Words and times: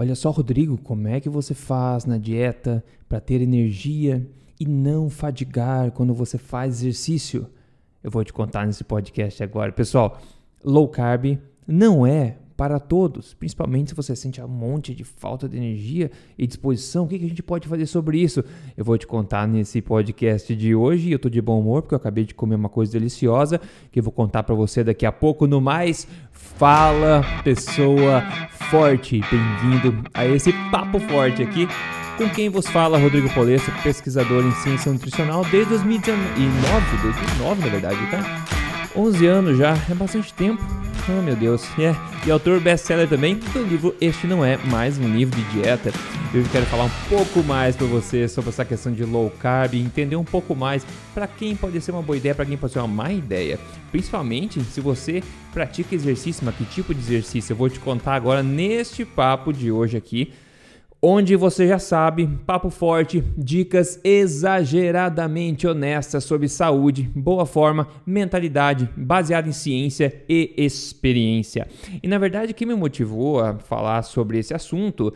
Olha 0.00 0.14
só, 0.14 0.30
Rodrigo, 0.30 0.78
como 0.78 1.08
é 1.08 1.18
que 1.18 1.28
você 1.28 1.54
faz 1.54 2.04
na 2.04 2.18
dieta 2.18 2.84
para 3.08 3.18
ter 3.18 3.40
energia 3.40 4.24
e 4.60 4.64
não 4.64 5.10
fadigar 5.10 5.90
quando 5.90 6.14
você 6.14 6.38
faz 6.38 6.74
exercício? 6.74 7.48
Eu 8.00 8.08
vou 8.08 8.22
te 8.22 8.32
contar 8.32 8.64
nesse 8.64 8.84
podcast 8.84 9.42
agora. 9.42 9.72
Pessoal, 9.72 10.20
low 10.62 10.86
carb 10.86 11.36
não 11.66 12.06
é 12.06 12.36
para 12.58 12.80
todos, 12.80 13.34
principalmente 13.34 13.90
se 13.90 13.94
você 13.94 14.16
sente 14.16 14.42
um 14.42 14.48
monte 14.48 14.92
de 14.92 15.04
falta 15.04 15.48
de 15.48 15.56
energia 15.56 16.10
e 16.36 16.44
disposição. 16.44 17.04
O 17.04 17.08
que 17.08 17.14
a 17.14 17.20
gente 17.20 17.40
pode 17.40 17.68
fazer 17.68 17.86
sobre 17.86 18.20
isso? 18.20 18.44
Eu 18.76 18.84
vou 18.84 18.98
te 18.98 19.06
contar 19.06 19.46
nesse 19.46 19.80
podcast 19.80 20.56
de 20.56 20.74
hoje. 20.74 21.12
Eu 21.12 21.16
estou 21.16 21.30
de 21.30 21.40
bom 21.40 21.60
humor 21.60 21.82
porque 21.82 21.94
eu 21.94 21.98
acabei 21.98 22.24
de 22.24 22.34
comer 22.34 22.56
uma 22.56 22.68
coisa 22.68 22.90
deliciosa 22.90 23.60
que 23.92 24.00
eu 24.00 24.02
vou 24.02 24.10
contar 24.10 24.42
para 24.42 24.56
você 24.56 24.82
daqui 24.82 25.06
a 25.06 25.12
pouco 25.12 25.46
no 25.46 25.60
mais. 25.60 26.08
Fala, 26.32 27.22
pessoa 27.44 28.22
forte, 28.72 29.20
bem-vindo 29.30 30.02
a 30.12 30.26
esse 30.26 30.52
papo 30.72 30.98
forte 30.98 31.44
aqui. 31.44 31.68
Com 32.16 32.28
quem 32.28 32.48
vos 32.48 32.66
fala, 32.66 32.98
Rodrigo 32.98 33.32
Polesso, 33.34 33.70
pesquisador 33.84 34.44
em 34.44 34.50
ciência 34.56 34.92
nutricional 34.92 35.44
desde 35.44 35.70
2019, 35.70 37.02
2009 37.04 37.60
na 37.60 37.68
verdade, 37.68 38.10
tá? 38.10 38.57
11 38.96 39.26
anos 39.26 39.58
já, 39.58 39.76
é 39.90 39.94
bastante 39.94 40.32
tempo. 40.34 40.62
Oh 41.08 41.22
meu 41.22 41.36
Deus, 41.36 41.64
é. 41.78 41.94
E 42.26 42.30
autor 42.30 42.60
best-seller 42.60 43.08
também 43.08 43.36
do 43.36 43.62
livro 43.62 43.94
Este 44.00 44.26
Não 44.26 44.44
É 44.44 44.56
Mais 44.56 44.98
Um 44.98 45.08
Livro 45.08 45.34
de 45.36 45.44
Dieta. 45.52 45.90
Eu 46.34 46.44
quero 46.52 46.66
falar 46.66 46.84
um 46.84 46.90
pouco 47.08 47.42
mais 47.42 47.74
para 47.74 47.86
você 47.86 48.28
sobre 48.28 48.50
essa 48.50 48.64
questão 48.64 48.92
de 48.92 49.04
low 49.04 49.30
carb, 49.40 49.74
entender 49.74 50.16
um 50.16 50.24
pouco 50.24 50.54
mais 50.54 50.84
para 51.14 51.26
quem 51.26 51.56
pode 51.56 51.80
ser 51.80 51.92
uma 51.92 52.02
boa 52.02 52.16
ideia, 52.16 52.34
para 52.34 52.44
quem 52.44 52.58
pode 52.58 52.72
ser 52.72 52.80
uma 52.80 52.88
má 52.88 53.10
ideia. 53.10 53.58
Principalmente 53.90 54.60
se 54.64 54.80
você 54.80 55.22
pratica 55.52 55.94
exercício, 55.94 56.44
mas 56.44 56.54
que 56.56 56.64
tipo 56.66 56.92
de 56.92 57.00
exercício? 57.00 57.52
Eu 57.52 57.56
vou 57.56 57.70
te 57.70 57.80
contar 57.80 58.14
agora 58.14 58.42
neste 58.42 59.04
papo 59.04 59.52
de 59.52 59.72
hoje 59.72 59.96
aqui 59.96 60.32
onde 61.00 61.36
você 61.36 61.66
já 61.66 61.78
sabe, 61.78 62.26
papo 62.44 62.70
forte, 62.70 63.22
dicas 63.36 64.00
exageradamente 64.02 65.66
honestas 65.66 66.24
sobre 66.24 66.48
saúde, 66.48 67.08
boa 67.14 67.46
forma, 67.46 67.88
mentalidade, 68.04 68.88
baseada 68.96 69.48
em 69.48 69.52
ciência 69.52 70.22
e 70.28 70.52
experiência. 70.56 71.68
E 72.02 72.08
na 72.08 72.18
verdade, 72.18 72.52
quem 72.52 72.66
me 72.66 72.74
motivou 72.74 73.40
a 73.40 73.54
falar 73.58 74.02
sobre 74.02 74.38
esse 74.38 74.52
assunto 74.52 75.12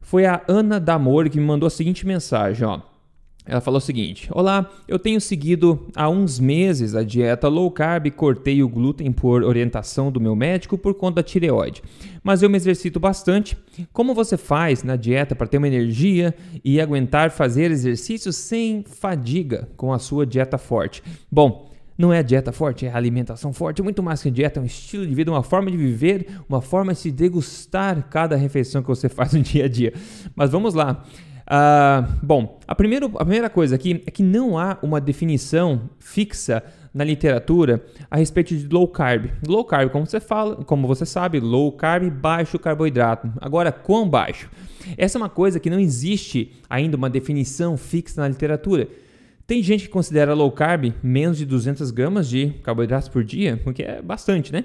foi 0.00 0.24
a 0.24 0.42
Ana 0.48 0.80
Damor 0.80 1.28
que 1.28 1.38
me 1.38 1.46
mandou 1.46 1.66
a 1.66 1.70
seguinte 1.70 2.06
mensagem, 2.06 2.66
ó. 2.66 2.89
Ela 3.50 3.60
falou 3.60 3.78
o 3.78 3.80
seguinte: 3.80 4.28
Olá, 4.30 4.70
eu 4.86 4.96
tenho 4.96 5.20
seguido 5.20 5.88
há 5.96 6.08
uns 6.08 6.38
meses 6.38 6.94
a 6.94 7.02
dieta 7.02 7.48
low 7.48 7.68
carb 7.68 8.06
e 8.06 8.10
cortei 8.10 8.62
o 8.62 8.68
glúten 8.68 9.10
por 9.10 9.42
orientação 9.42 10.12
do 10.12 10.20
meu 10.20 10.36
médico 10.36 10.78
por 10.78 10.94
conta 10.94 11.16
da 11.16 11.22
tireoide. 11.24 11.82
Mas 12.22 12.42
eu 12.42 12.48
me 12.48 12.56
exercito 12.56 13.00
bastante. 13.00 13.56
Como 13.92 14.14
você 14.14 14.36
faz 14.36 14.84
na 14.84 14.94
dieta 14.94 15.34
para 15.34 15.48
ter 15.48 15.58
uma 15.58 15.66
energia 15.66 16.32
e 16.64 16.80
aguentar 16.80 17.32
fazer 17.32 17.72
exercícios 17.72 18.36
sem 18.36 18.84
fadiga 18.86 19.68
com 19.76 19.92
a 19.92 19.98
sua 19.98 20.24
dieta 20.24 20.56
forte? 20.56 21.02
Bom, 21.28 21.72
não 21.98 22.12
é 22.12 22.22
dieta 22.22 22.52
forte, 22.52 22.86
é 22.86 22.94
alimentação 22.94 23.52
forte, 23.52 23.80
é 23.80 23.84
muito 23.84 24.00
mais 24.00 24.22
que 24.22 24.30
dieta, 24.30 24.60
é 24.60 24.62
um 24.62 24.66
estilo 24.66 25.04
de 25.04 25.14
vida, 25.14 25.30
uma 25.30 25.42
forma 25.42 25.72
de 25.72 25.76
viver, 25.76 26.28
uma 26.48 26.62
forma 26.62 26.92
de 26.92 27.00
se 27.00 27.10
degustar 27.10 28.08
cada 28.08 28.36
refeição 28.36 28.80
que 28.80 28.88
você 28.88 29.08
faz 29.10 29.32
no 29.32 29.42
dia 29.42 29.64
a 29.64 29.68
dia. 29.68 29.92
Mas 30.36 30.50
vamos 30.50 30.72
lá. 30.72 31.04
Uh, 31.50 32.06
bom, 32.22 32.60
a, 32.68 32.76
primeiro, 32.76 33.06
a 33.16 33.24
primeira 33.24 33.50
coisa 33.50 33.74
aqui 33.74 34.04
é 34.06 34.10
que 34.10 34.22
não 34.22 34.56
há 34.56 34.78
uma 34.80 35.00
definição 35.00 35.90
fixa 35.98 36.62
na 36.94 37.02
literatura 37.02 37.84
a 38.08 38.16
respeito 38.16 38.54
de 38.54 38.68
low 38.68 38.86
carb. 38.86 39.30
Low 39.44 39.64
carb, 39.64 39.90
como 39.90 40.06
você 40.06 40.20
fala, 40.20 40.56
como 40.64 40.86
você 40.86 41.04
sabe, 41.04 41.40
low 41.40 41.72
carb, 41.72 42.08
baixo 42.08 42.56
carboidrato. 42.56 43.32
Agora, 43.40 43.72
quão 43.72 44.08
baixo? 44.08 44.48
Essa 44.96 45.18
é 45.18 45.20
uma 45.20 45.28
coisa 45.28 45.58
que 45.58 45.68
não 45.68 45.80
existe 45.80 46.52
ainda 46.68 46.96
uma 46.96 47.10
definição 47.10 47.76
fixa 47.76 48.20
na 48.20 48.28
literatura. 48.28 48.86
Tem 49.44 49.60
gente 49.60 49.84
que 49.84 49.90
considera 49.90 50.32
low 50.34 50.52
carb 50.52 50.92
menos 51.02 51.36
de 51.36 51.44
200 51.44 51.90
gramas 51.90 52.28
de 52.28 52.50
carboidratos 52.62 53.08
por 53.08 53.24
dia, 53.24 53.60
o 53.66 53.72
que 53.72 53.82
é 53.82 54.00
bastante, 54.00 54.52
né? 54.52 54.64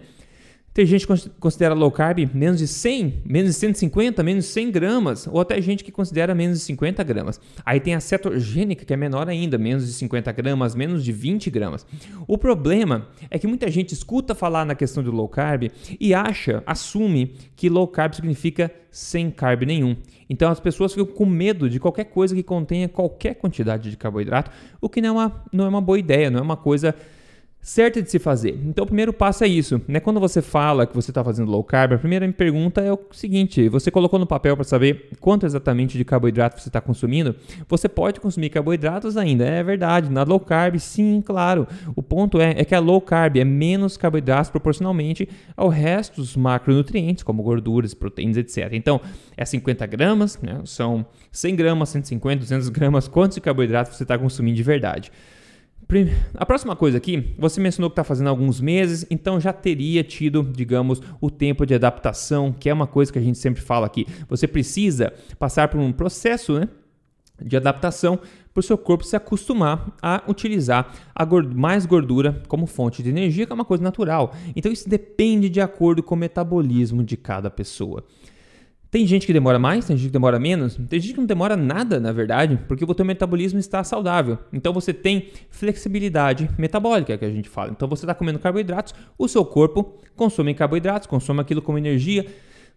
Tem 0.75 0.85
gente 0.85 1.07
que 1.07 1.29
considera 1.39 1.73
low 1.73 1.89
carb 1.89 2.29
menos 2.33 2.59
de 2.59 2.67
100, 2.67 3.21
menos 3.23 3.51
de 3.51 3.55
150, 3.55 4.21
menos 4.21 4.43
de 4.43 4.51
100 4.51 4.71
gramas, 4.71 5.25
ou 5.25 5.39
até 5.39 5.61
gente 5.61 5.85
que 5.85 5.89
considera 5.89 6.35
menos 6.35 6.59
de 6.59 6.65
50 6.65 7.01
gramas. 7.01 7.39
Aí 7.65 7.79
tem 7.79 7.95
a 7.95 8.01
cetogênica, 8.01 8.83
que 8.83 8.93
é 8.93 8.97
menor 8.97 9.29
ainda, 9.29 9.57
menos 9.57 9.87
de 9.87 9.93
50 9.93 10.33
gramas, 10.33 10.75
menos 10.75 11.05
de 11.05 11.13
20 11.13 11.49
gramas. 11.49 11.87
O 12.27 12.37
problema 12.37 13.07
é 13.31 13.39
que 13.39 13.47
muita 13.47 13.71
gente 13.71 13.93
escuta 13.93 14.35
falar 14.35 14.65
na 14.65 14.75
questão 14.75 15.01
do 15.01 15.11
low 15.11 15.29
carb 15.29 15.71
e 15.97 16.13
acha, 16.13 16.61
assume 16.65 17.35
que 17.55 17.69
low 17.69 17.87
carb 17.87 18.13
significa 18.13 18.69
sem 18.91 19.31
carb 19.31 19.63
nenhum. 19.63 19.95
Então 20.29 20.51
as 20.51 20.59
pessoas 20.59 20.93
ficam 20.93 21.05
com 21.05 21.25
medo 21.25 21.69
de 21.69 21.79
qualquer 21.79 22.03
coisa 22.03 22.35
que 22.35 22.43
contenha 22.43 22.89
qualquer 22.89 23.35
quantidade 23.35 23.89
de 23.89 23.95
carboidrato, 23.95 24.51
o 24.81 24.89
que 24.89 24.99
não 24.99 25.07
é 25.07 25.11
uma, 25.13 25.45
não 25.53 25.65
é 25.65 25.69
uma 25.69 25.81
boa 25.81 25.97
ideia, 25.97 26.29
não 26.29 26.39
é 26.39 26.43
uma 26.43 26.57
coisa 26.57 26.93
certa 27.65 27.99
de 27.99 28.11
se 28.11 28.19
fazer. 28.19 28.59
Então, 28.63 28.83
o 28.83 28.85
primeiro 28.85 29.11
passo 29.11 29.43
é 29.43 29.47
isso. 29.47 29.81
Né? 29.87 29.99
Quando 29.99 30.19
você 30.19 30.39
fala 30.39 30.85
que 30.85 30.93
você 30.93 31.09
está 31.09 31.23
fazendo 31.23 31.49
low 31.49 31.63
carb, 31.63 31.93
a 31.93 31.97
primeira 31.97 32.31
pergunta 32.31 32.79
é 32.79 32.93
o 32.93 32.99
seguinte: 33.11 33.67
você 33.67 33.89
colocou 33.89 34.19
no 34.19 34.27
papel 34.27 34.55
para 34.55 34.63
saber 34.63 35.09
quanto 35.19 35.47
exatamente 35.47 35.97
de 35.97 36.05
carboidrato 36.05 36.61
você 36.61 36.69
está 36.69 36.79
consumindo? 36.79 37.35
Você 37.67 37.89
pode 37.89 38.19
consumir 38.19 38.51
carboidratos 38.51 39.17
ainda, 39.17 39.45
é 39.45 39.63
verdade. 39.63 40.11
Na 40.11 40.21
low 40.21 40.39
carb, 40.39 40.77
sim, 40.77 41.23
claro. 41.25 41.67
O 41.95 42.03
ponto 42.03 42.39
é, 42.39 42.51
é 42.51 42.63
que 42.63 42.75
a 42.75 42.79
low 42.79 43.01
carb 43.01 43.35
é 43.37 43.43
menos 43.43 43.97
carboidratos 43.97 44.51
proporcionalmente 44.51 45.27
ao 45.57 45.67
resto 45.67 46.21
dos 46.21 46.37
macronutrientes, 46.37 47.23
como 47.23 47.41
gorduras, 47.41 47.95
proteínas, 47.95 48.37
etc. 48.37 48.73
Então, 48.73 49.01
é 49.35 49.43
50 49.43 49.87
gramas, 49.87 50.39
né? 50.39 50.61
são 50.65 51.03
100 51.31 51.55
gramas, 51.55 51.89
150, 51.89 52.41
200 52.41 52.69
gramas. 52.69 53.07
Quantos 53.07 53.33
de 53.33 53.41
carboidratos 53.41 53.97
você 53.97 54.03
está 54.03 54.19
consumindo 54.19 54.55
de 54.55 54.63
verdade? 54.63 55.11
A 56.33 56.45
próxima 56.45 56.75
coisa 56.75 56.97
aqui, 56.97 57.35
você 57.37 57.61
mencionou 57.61 57.89
que 57.89 57.93
está 57.93 58.03
fazendo 58.03 58.27
alguns 58.27 58.59
meses, 58.59 59.05
então 59.09 59.39
já 59.39 59.53
teria 59.53 60.03
tido, 60.03 60.43
digamos, 60.43 61.01
o 61.21 61.29
tempo 61.29 61.65
de 61.65 61.75
adaptação, 61.75 62.51
que 62.51 62.69
é 62.69 62.73
uma 62.73 62.87
coisa 62.87 63.13
que 63.13 63.19
a 63.19 63.21
gente 63.21 63.37
sempre 63.37 63.61
fala 63.61 63.85
aqui. 63.85 64.07
Você 64.27 64.47
precisa 64.47 65.13
passar 65.37 65.67
por 65.67 65.79
um 65.79 65.91
processo 65.91 66.59
né, 66.59 66.67
de 67.41 67.55
adaptação 67.55 68.19
para 68.53 68.61
o 68.61 68.63
seu 68.63 68.77
corpo 68.77 69.03
se 69.03 69.15
acostumar 69.15 69.93
a 70.01 70.23
utilizar 70.27 70.93
a 71.13 71.25
mais 71.25 71.85
gordura 71.85 72.41
como 72.47 72.65
fonte 72.65 73.03
de 73.03 73.09
energia, 73.09 73.45
que 73.45 73.51
é 73.51 73.55
uma 73.55 73.65
coisa 73.65 73.83
natural. 73.83 74.33
Então 74.55 74.71
isso 74.71 74.87
depende 74.89 75.49
de 75.49 75.59
acordo 75.59 76.01
com 76.01 76.15
o 76.15 76.17
metabolismo 76.17 77.03
de 77.03 77.17
cada 77.17 77.49
pessoa. 77.49 78.03
Tem 78.95 79.05
gente 79.05 79.27
que 79.27 79.33
demora 79.33 79.59
mais, 79.59 79.83
tem 79.83 79.97
gente 79.97 80.07
que 80.07 80.13
demora 80.13 80.39
menos, 80.39 80.79
tem 80.87 81.01
gente 81.01 81.13
que 81.13 81.19
não 81.19 81.25
demora 81.25 81.57
nada, 81.57 81.99
na 81.99 82.13
verdade, 82.13 82.57
porque 82.65 82.85
o 82.85 82.93
teu 82.93 83.03
metabolismo 83.03 83.59
está 83.59 83.83
saudável. 83.83 84.37
Então 84.53 84.71
você 84.71 84.93
tem 84.93 85.31
flexibilidade 85.49 86.49
metabólica, 86.57 87.17
que 87.17 87.25
a 87.25 87.29
gente 87.29 87.49
fala. 87.49 87.71
Então 87.71 87.89
você 87.89 88.05
está 88.05 88.15
comendo 88.15 88.39
carboidratos, 88.39 88.93
o 89.17 89.27
seu 89.27 89.43
corpo 89.43 89.99
consome 90.15 90.53
carboidratos, 90.53 91.07
consome 91.07 91.41
aquilo 91.41 91.61
como 91.61 91.77
energia, 91.77 92.25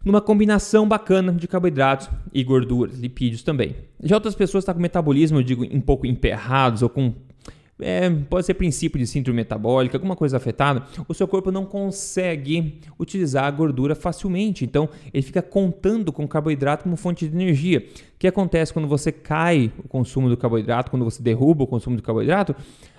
numa 0.05 0.21
combinação 0.21 0.89
bacana 0.89 1.33
de 1.33 1.47
carboidratos 1.47 2.11
e 2.35 2.43
gorduras, 2.43 2.99
lipídios 2.99 3.45
também. 3.45 3.77
Já 4.03 4.17
outras 4.17 4.35
pessoas 4.35 4.63
estão 4.63 4.75
tá 4.75 4.77
com 4.77 4.83
metabolismo, 4.83 5.39
eu 5.39 5.45
digo, 5.45 5.65
um 5.71 5.81
pouco 5.81 6.05
emperrados 6.05 6.83
ou 6.83 6.89
com 6.89 7.15
é, 7.81 8.11
pode 8.11 8.47
ser 8.47 8.55
princípio 8.55 8.99
de 8.99 9.07
síndrome 9.07 9.37
metabólica, 9.37 9.97
alguma 9.97 10.17
coisa 10.17 10.37
afetada, 10.37 10.85
o 11.07 11.15
seu 11.15 11.29
corpo 11.29 11.51
não 11.51 11.65
consegue 11.65 12.81
utilizar 12.99 13.45
a 13.45 13.51
gordura 13.51 13.95
facilmente. 13.95 14.65
Então, 14.65 14.89
ele 15.13 15.23
fica 15.23 15.41
contando 15.41 16.13
com 16.13 16.25
o 16.25 16.29
carboidrato 16.29 16.85
como 16.85 16.97
fonte 16.97 17.29
de 17.29 17.35
energia. 17.35 17.85
O 18.15 18.19
que 18.19 18.27
acontece 18.27 18.73
quando 18.73 18.89
você 18.89 19.13
cai 19.13 19.73
o 19.79 19.87
consumo 19.87 20.29
do 20.29 20.37
carboidrato, 20.37 20.91
quando 20.91 21.05
você 21.05 21.23
derruba 21.23 21.63
o 21.63 21.67
consumo 21.67 21.97
do 21.97 22.03
carboidrato? 22.03 22.55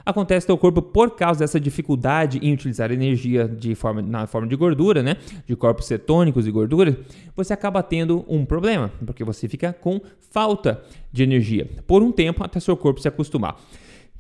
Acontece 0.06 0.46
que 0.46 0.52
o 0.52 0.58
corpo, 0.58 0.82
por 0.82 1.12
causa 1.16 1.42
dessa 1.42 1.60
dificuldade 1.60 2.40
em 2.42 2.54
utilizar 2.54 2.90
energia 2.90 3.48
de 3.48 3.76
forma, 3.76 4.02
na 4.02 4.26
forma 4.28 4.48
de 4.48 4.56
gordura, 4.56 5.04
né, 5.04 5.18
de 5.46 5.56
corpos 5.58 5.88
cetônicos 5.88 6.48
e 6.48 6.52
gorduras, 6.52 6.96
você 7.36 7.52
acaba 7.52 7.84
tendo 7.84 8.26
um 8.30 8.46
problema, 8.46 8.92
porque 9.06 9.24
você 9.24 9.48
fica 9.50 9.74
com 9.74 10.00
falta 10.32 10.82
de 11.12 11.22
energia 11.22 11.68
por 11.86 12.02
um 12.02 12.12
tempo 12.12 12.44
até 12.44 12.60
seu 12.60 12.78
corpo 12.78 13.02
se 13.02 13.08
acostumar. 13.08 13.58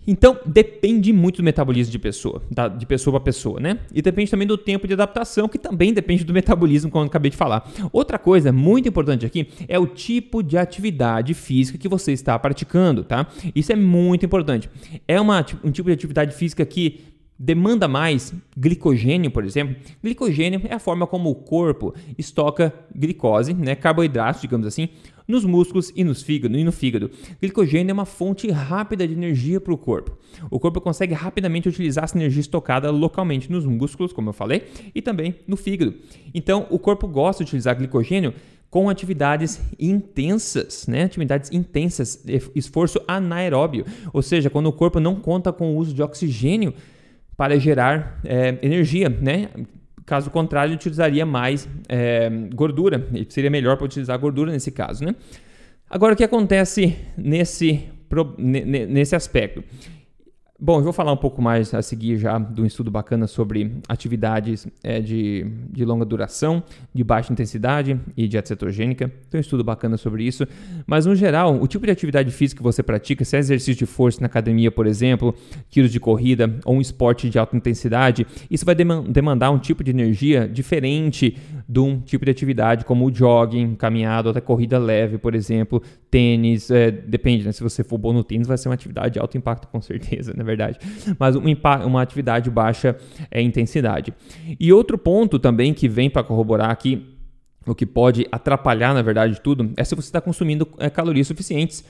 Então, 0.07 0.39
depende 0.45 1.13
muito 1.13 1.37
do 1.37 1.43
metabolismo 1.43 1.91
de 1.91 1.99
pessoa, 1.99 2.41
de 2.77 2.85
pessoa 2.85 3.13
para 3.13 3.25
pessoa, 3.25 3.59
né? 3.59 3.79
E 3.93 4.01
depende 4.01 4.31
também 4.31 4.47
do 4.47 4.57
tempo 4.57 4.87
de 4.87 4.93
adaptação, 4.93 5.47
que 5.47 5.57
também 5.57 5.93
depende 5.93 6.23
do 6.23 6.33
metabolismo, 6.33 6.89
como 6.89 7.03
eu 7.05 7.07
acabei 7.07 7.29
de 7.29 7.37
falar. 7.37 7.69
Outra 7.91 8.17
coisa 8.17 8.51
muito 8.51 8.89
importante 8.89 9.25
aqui 9.25 9.49
é 9.67 9.77
o 9.77 9.85
tipo 9.85 10.41
de 10.41 10.57
atividade 10.57 11.33
física 11.33 11.77
que 11.77 11.87
você 11.87 12.11
está 12.11 12.37
praticando, 12.39 13.03
tá? 13.03 13.27
Isso 13.53 13.71
é 13.71 13.75
muito 13.75 14.25
importante. 14.25 14.69
É 15.07 15.19
uma, 15.21 15.45
um 15.63 15.71
tipo 15.71 15.89
de 15.89 15.93
atividade 15.93 16.33
física 16.33 16.65
que 16.65 17.01
demanda 17.39 17.87
mais 17.87 18.33
glicogênio, 18.57 19.31
por 19.31 19.45
exemplo. 19.45 19.75
Glicogênio 20.03 20.61
é 20.65 20.73
a 20.73 20.79
forma 20.79 21.07
como 21.07 21.29
o 21.29 21.35
corpo 21.35 21.93
estoca 22.17 22.73
glicose, 22.93 23.53
né, 23.53 23.75
carboidratos, 23.75 24.41
digamos 24.41 24.67
assim, 24.67 24.89
nos 25.29 25.45
músculos 25.45 25.93
e, 25.95 26.03
nos 26.03 26.23
fígado, 26.23 26.57
e 26.57 26.63
no 26.63 26.71
fígado. 26.71 27.11
Glicogênio 27.39 27.91
é 27.91 27.93
uma 27.93 28.05
fonte 28.05 28.49
rápida 28.49 29.07
de 29.07 29.13
energia 29.13 29.61
para 29.61 29.73
o 29.73 29.77
corpo. 29.77 30.17
O 30.49 30.59
corpo 30.59 30.81
consegue 30.81 31.13
rapidamente 31.13 31.69
utilizar 31.69 32.03
essa 32.03 32.17
energia 32.17 32.41
estocada 32.41 32.89
localmente 32.89 33.51
nos 33.51 33.63
músculos, 33.63 34.11
como 34.11 34.29
eu 34.29 34.33
falei, 34.33 34.63
e 34.93 35.01
também 35.01 35.35
no 35.47 35.55
fígado. 35.55 35.93
Então, 36.33 36.65
o 36.71 36.79
corpo 36.79 37.07
gosta 37.07 37.43
de 37.43 37.49
utilizar 37.49 37.77
glicogênio 37.77 38.33
com 38.71 38.89
atividades 38.89 39.61
intensas, 39.79 40.87
né? 40.87 41.03
Atividades 41.03 41.51
intensas, 41.51 42.23
esforço 42.55 42.99
anaeróbio, 43.07 43.85
ou 44.11 44.21
seja, 44.21 44.49
quando 44.49 44.67
o 44.67 44.73
corpo 44.73 44.99
não 44.99 45.15
conta 45.15 45.53
com 45.53 45.73
o 45.73 45.77
uso 45.77 45.93
de 45.93 46.01
oxigênio 46.01 46.73
para 47.37 47.57
gerar 47.59 48.19
é, 48.23 48.57
energia, 48.61 49.09
né? 49.09 49.49
Caso 50.09 50.31
contrário, 50.31 50.69
ele 50.69 50.75
utilizaria 50.75 51.23
mais 51.23 51.69
é, 51.87 52.31
gordura. 52.55 53.07
E 53.13 53.27
seria 53.29 53.51
melhor 53.51 53.77
para 53.77 53.85
utilizar 53.85 54.17
gordura 54.17 54.51
nesse 54.51 54.71
caso, 54.71 55.05
né? 55.05 55.13
Agora, 55.87 56.15
o 56.15 56.17
que 56.17 56.23
acontece 56.23 56.97
nesse, 57.15 57.87
nesse 58.39 59.15
aspecto? 59.15 59.63
Bom, 60.61 60.79
eu 60.79 60.83
vou 60.83 60.91
falar 60.91 61.13
um 61.13 61.17
pouco 61.17 61.41
mais 61.41 61.73
a 61.73 61.81
seguir 61.81 62.17
já 62.17 62.37
de 62.37 62.61
um 62.61 62.65
estudo 62.65 62.91
bacana 62.91 63.27
sobre 63.27 63.77
atividades 63.87 64.67
é, 64.83 64.99
de, 64.99 65.45
de 65.71 65.85
longa 65.85 66.03
duração, 66.03 66.61
de 66.93 67.01
baixa 67.01 67.31
intensidade 67.31 67.97
e 68.17 68.27
dieta 68.27 68.49
cetogênica. 68.49 69.09
Tem 69.29 69.37
um 69.37 69.41
estudo 69.41 69.63
bacana 69.63 69.95
sobre 69.95 70.25
isso. 70.25 70.45
Mas, 70.85 71.05
no 71.05 71.15
geral, 71.15 71.55
o 71.55 71.65
tipo 71.65 71.85
de 71.85 71.93
atividade 71.93 72.29
física 72.29 72.57
que 72.57 72.63
você 72.63 72.83
pratica, 72.83 73.23
se 73.23 73.37
é 73.37 73.39
exercício 73.39 73.75
de 73.75 73.85
força 73.85 74.19
na 74.19 74.27
academia, 74.27 74.69
por 74.69 74.85
exemplo, 74.85 75.33
tiros 75.69 75.93
de 75.93 75.99
corrida 75.99 76.53
ou 76.65 76.75
um 76.75 76.81
esporte 76.81 77.29
de 77.29 77.39
alta 77.39 77.55
intensidade, 77.55 78.27
isso 78.51 78.65
vai 78.65 78.75
demandar 78.75 79.51
um 79.51 79.59
tipo 79.59 79.81
de 79.81 79.91
energia 79.91 80.45
diferente 80.45 81.37
de 81.69 81.79
um 81.79 81.99
tipo 81.99 82.25
de 82.25 82.31
atividade 82.31 82.83
como 82.83 83.05
o 83.05 83.13
jogging, 83.13 83.75
caminhada 83.75 84.31
até 84.31 84.41
corrida 84.41 84.79
leve, 84.79 85.19
por 85.19 85.35
exemplo, 85.35 85.83
tênis. 86.09 86.71
É, 86.71 86.89
depende, 86.89 87.45
né? 87.45 87.51
Se 87.51 87.61
você 87.61 87.83
for 87.83 87.99
bom 87.99 88.11
no 88.11 88.23
tênis, 88.23 88.47
vai 88.47 88.57
ser 88.57 88.69
uma 88.69 88.73
atividade 88.73 89.13
de 89.13 89.19
alto 89.19 89.37
impacto, 89.37 89.67
com 89.67 89.79
certeza, 89.79 90.33
né? 90.35 90.43
verdade, 90.43 90.79
mas 91.19 91.35
uma, 91.35 91.85
uma 91.85 92.01
atividade 92.01 92.49
baixa 92.49 92.97
é, 93.29 93.39
intensidade. 93.39 94.11
E 94.59 94.73
outro 94.73 94.97
ponto 94.97 95.37
também 95.37 95.71
que 95.71 95.87
vem 95.87 96.09
para 96.09 96.23
corroborar 96.23 96.71
aqui, 96.71 97.05
o 97.67 97.75
que 97.75 97.85
pode 97.85 98.25
atrapalhar, 98.31 98.95
na 98.95 99.03
verdade, 99.03 99.39
tudo, 99.39 99.71
é 99.77 99.83
se 99.83 99.93
você 99.93 100.07
está 100.07 100.19
consumindo 100.19 100.67
é, 100.79 100.89
calorias 100.89 101.27
suficientes. 101.27 101.85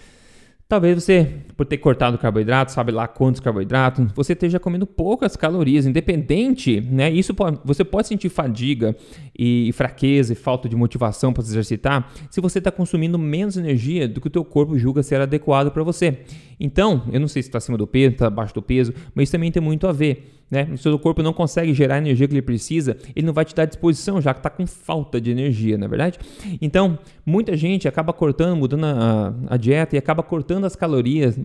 Talvez 0.70 1.04
você, 1.04 1.28
por 1.58 1.66
ter 1.66 1.80
cortado 1.80 2.16
carboidrato, 2.20 2.72
sabe 2.72 2.92
lá 2.92 3.08
quantos 3.08 3.42
carboidratos, 3.42 4.12
você 4.14 4.34
esteja 4.34 4.60
comendo 4.60 4.86
poucas 4.86 5.36
calorias, 5.36 5.88
independente, 5.88 6.80
né? 6.80 7.10
Isso 7.10 7.34
pode, 7.34 7.58
você 7.66 7.84
pode 7.84 8.08
sentir 8.08 8.30
fadiga 8.30 8.96
e 9.36 9.72
fraqueza 9.74 10.34
e 10.34 10.36
falta 10.36 10.70
de 10.70 10.76
motivação 10.76 11.34
para 11.34 11.42
se 11.42 11.50
exercitar 11.50 12.12
se 12.30 12.40
você 12.40 12.60
está 12.60 12.70
consumindo 12.70 13.18
menos 13.18 13.58
energia 13.58 14.08
do 14.08 14.22
que 14.22 14.28
o 14.28 14.30
teu 14.30 14.46
corpo 14.46 14.78
julga 14.78 15.02
ser 15.02 15.20
adequado 15.20 15.72
para 15.72 15.82
você. 15.82 16.20
Então, 16.60 17.02
eu 17.12 17.20
não 17.20 17.28
sei 17.28 17.42
se 17.42 17.50
está 17.50 17.58
acima 17.58 17.76
do 17.76 17.88
peso, 17.88 18.14
está 18.14 18.28
abaixo 18.28 18.54
do 18.54 18.62
peso, 18.62 18.94
mas 19.16 19.24
isso 19.24 19.32
também 19.32 19.52
tem 19.52 19.64
muito 19.64 19.88
a 19.88 19.92
ver. 19.92 20.39
Né? 20.50 20.68
O 20.74 20.78
seu 20.78 20.98
corpo 20.98 21.22
não 21.22 21.34
consegue 21.34 21.74
gerar 21.74 21.96
a 21.96 21.98
energia 22.00 22.28
que 22.28 22.34
ele 22.34 22.42
precisa, 22.42 22.98
ele 23.16 23.26
não 23.26 23.34
vai 23.34 23.46
te 23.46 23.54
dar 23.54 23.66
disposição, 23.66 24.20
já 24.20 24.34
que 24.34 24.40
está 24.40 24.50
com 24.50 24.66
falta 24.66 25.22
de 25.22 25.30
energia, 25.30 25.78
na 25.78 25.86
é 25.86 25.90
verdade? 25.90 26.20
Então, 26.62 26.98
muita 27.26 27.56
gente 27.56 27.88
acaba 27.88 28.12
cortando, 28.12 28.58
mudando 28.58 28.86
a, 28.86 29.34
a 29.48 29.58
dieta 29.58 29.96
e 29.96 30.00
acaba 30.00 30.24
cortando 30.24 30.66
as 30.66 30.76
calorias 30.76 31.40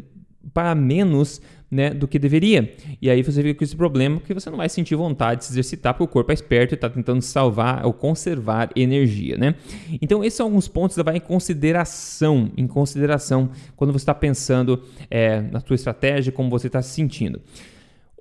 para 0.53 0.75
menos 0.75 1.41
né, 1.71 1.91
do 1.91 2.07
que 2.07 2.19
deveria. 2.19 2.73
E 3.01 3.11
aí 3.11 3.23
você 3.23 3.43
fica 3.43 3.59
com 3.59 3.65
esse 3.65 3.75
problema 3.75 4.21
que 4.21 4.33
você 4.33 4.49
não 4.51 4.59
vai 4.59 4.69
sentir 4.69 4.95
vontade 4.95 5.41
de 5.41 5.47
se 5.47 5.53
exercitar 5.53 5.95
porque 5.95 6.05
o 6.05 6.09
corpo 6.09 6.31
é 6.31 6.35
esperto 6.35 6.73
e 6.73 6.77
está 6.77 6.89
tentando 6.89 7.21
salvar 7.23 7.85
ou 7.85 7.93
conservar 7.93 8.71
energia. 8.77 9.37
Né? 9.37 9.55
Então 10.01 10.23
esses 10.23 10.37
são 10.37 10.47
alguns 10.47 10.69
pontos 10.69 10.97
que 10.97 11.03
vai 11.03 11.17
em 11.17 11.21
consideração, 11.21 12.51
em 12.57 12.67
consideração 12.67 13.51
quando 13.75 13.93
você 13.93 14.03
está 14.03 14.15
pensando 14.15 14.83
é, 15.11 15.41
na 15.41 15.61
sua 15.61 15.75
estratégia, 15.75 16.33
como 16.33 16.51
você 16.51 16.69
está 16.69 16.81
se 16.83 16.91
sentindo. 16.91 17.41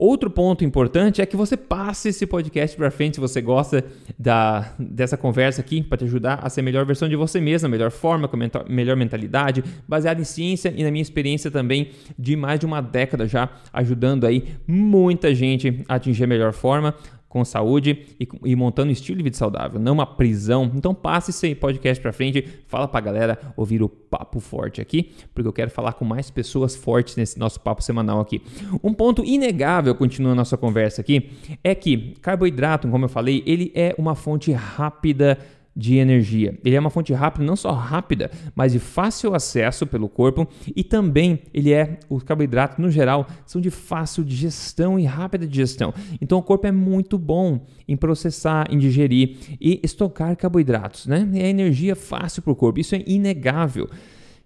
Outro 0.06 0.30
ponto 0.30 0.66
importante 0.66 1.22
é 1.22 1.26
que 1.26 1.38
você 1.38 1.56
passe 1.56 2.10
esse 2.10 2.28
podcast 2.28 2.76
para 2.76 2.92
frente 2.92 3.14
se 3.14 3.22
você 3.22 3.42
gosta 3.42 3.86
da, 4.20 4.74
dessa 4.78 5.16
conversa 5.16 5.62
aqui, 5.62 5.82
para 5.82 5.98
te 5.98 6.04
ajudar 6.04 6.42
a 6.44 6.50
ser 6.50 6.60
a 6.60 6.64
melhor 6.64 6.86
versão 6.86 7.08
de 7.08 7.16
você 7.16 7.40
mesmo, 7.40 7.68
a 7.68 7.70
melhor 7.70 7.90
forma, 7.90 8.28
com 8.28 8.36
a 8.36 8.66
melhor 8.68 8.98
mentalidade, 8.98 9.64
baseada 9.88 10.20
em 10.20 10.26
ciência 10.26 10.74
e 10.76 10.84
na 10.84 10.92
minha 10.92 11.02
experiência 11.02 11.50
também 11.50 11.92
de 12.20 12.36
mais 12.36 12.60
de 12.60 12.66
uma 12.66 12.82
década 12.82 13.26
já, 13.26 13.50
ajudando 13.72 14.26
aí 14.26 14.44
muita 14.68 15.34
gente 15.34 15.86
a 15.88 15.96
atingir 15.96 16.26
a 16.26 16.28
melhor 16.28 16.52
forma 16.52 16.94
com 17.33 17.44
saúde 17.44 18.06
e, 18.19 18.27
e, 18.45 18.56
montando 18.56 18.89
um 18.89 18.91
estilo 18.91 19.18
de 19.18 19.24
vida 19.24 19.35
saudável, 19.35 19.80
não 19.80 19.94
uma 19.94 20.06
prisão. 20.06 20.71
Então 20.75 20.94
passe 20.94 21.31
esse 21.31 21.56
podcast 21.56 22.00
para 22.00 22.13
frente, 22.13 22.47
fala 22.68 22.88
para 22.88 23.00
a 23.00 23.01
galera 23.01 23.39
ouvir 23.57 23.81
o 23.81 23.89
papo 23.89 24.39
forte 24.39 24.80
aqui, 24.80 25.12
porque 25.33 25.47
eu 25.47 25.51
quero 25.51 25.71
falar 25.71 25.94
com 25.94 26.06
mais 26.06 26.30
pessoas 26.30 26.75
fortes 26.75 27.15
nesse 27.15 27.39
nosso 27.39 27.59
papo 27.59 27.81
semanal 27.81 28.19
aqui. 28.19 28.39
Um 28.83 28.94
ponto 28.94 29.25
inegável, 29.25 29.95
continuando 29.95 30.33
a 30.33 30.35
nossa 30.35 30.56
conversa 30.56 31.01
aqui, 31.01 31.31
é 31.63 31.74
que 31.74 32.13
carboidrato, 32.21 32.88
como 32.88 33.06
eu 33.06 33.09
falei, 33.09 33.41
ele 33.47 33.71
é 33.74 33.95
uma 33.97 34.13
fonte 34.13 34.51
rápida 34.51 35.39
de 35.75 35.98
energia. 35.98 36.58
Ele 36.64 36.75
é 36.75 36.80
uma 36.80 36.90
fonte 36.90 37.14
rápida, 37.14 37.46
não 37.46 37.56
só 37.56 37.72
rápida, 37.72 38.30
mas 38.56 38.72
de 38.72 38.80
fácil 38.80 39.34
acesso 39.34 39.88
pelo 39.88 40.08
corpo 40.08 40.48
e 40.75 40.84
também 40.84 41.40
ele 41.54 41.74
é, 41.74 42.00
os 42.10 42.24
carboidratos 42.24 42.78
no 42.78 42.92
geral 42.92 43.28
são 43.46 43.60
de 43.60 43.72
fácil 43.72 44.24
digestão 44.24 45.00
e 45.00 45.06
rápida 45.06 45.48
digestão. 45.48 45.94
Então 46.22 46.38
o 46.38 46.44
corpo 46.44 46.68
é 46.68 46.72
muito 46.72 47.18
bom 47.18 47.66
em 47.88 47.98
processar, 47.98 48.68
em 48.70 48.78
digerir 48.78 49.38
e 49.60 49.80
estocar 49.84 50.36
carboidratos, 50.36 51.08
né? 51.08 51.28
É 51.34 51.50
energia 51.50 51.96
fácil 51.96 52.42
para 52.42 52.54
o 52.54 52.56
corpo, 52.56 52.80
isso 52.80 52.96
é 52.96 53.04
inegável. 53.08 53.90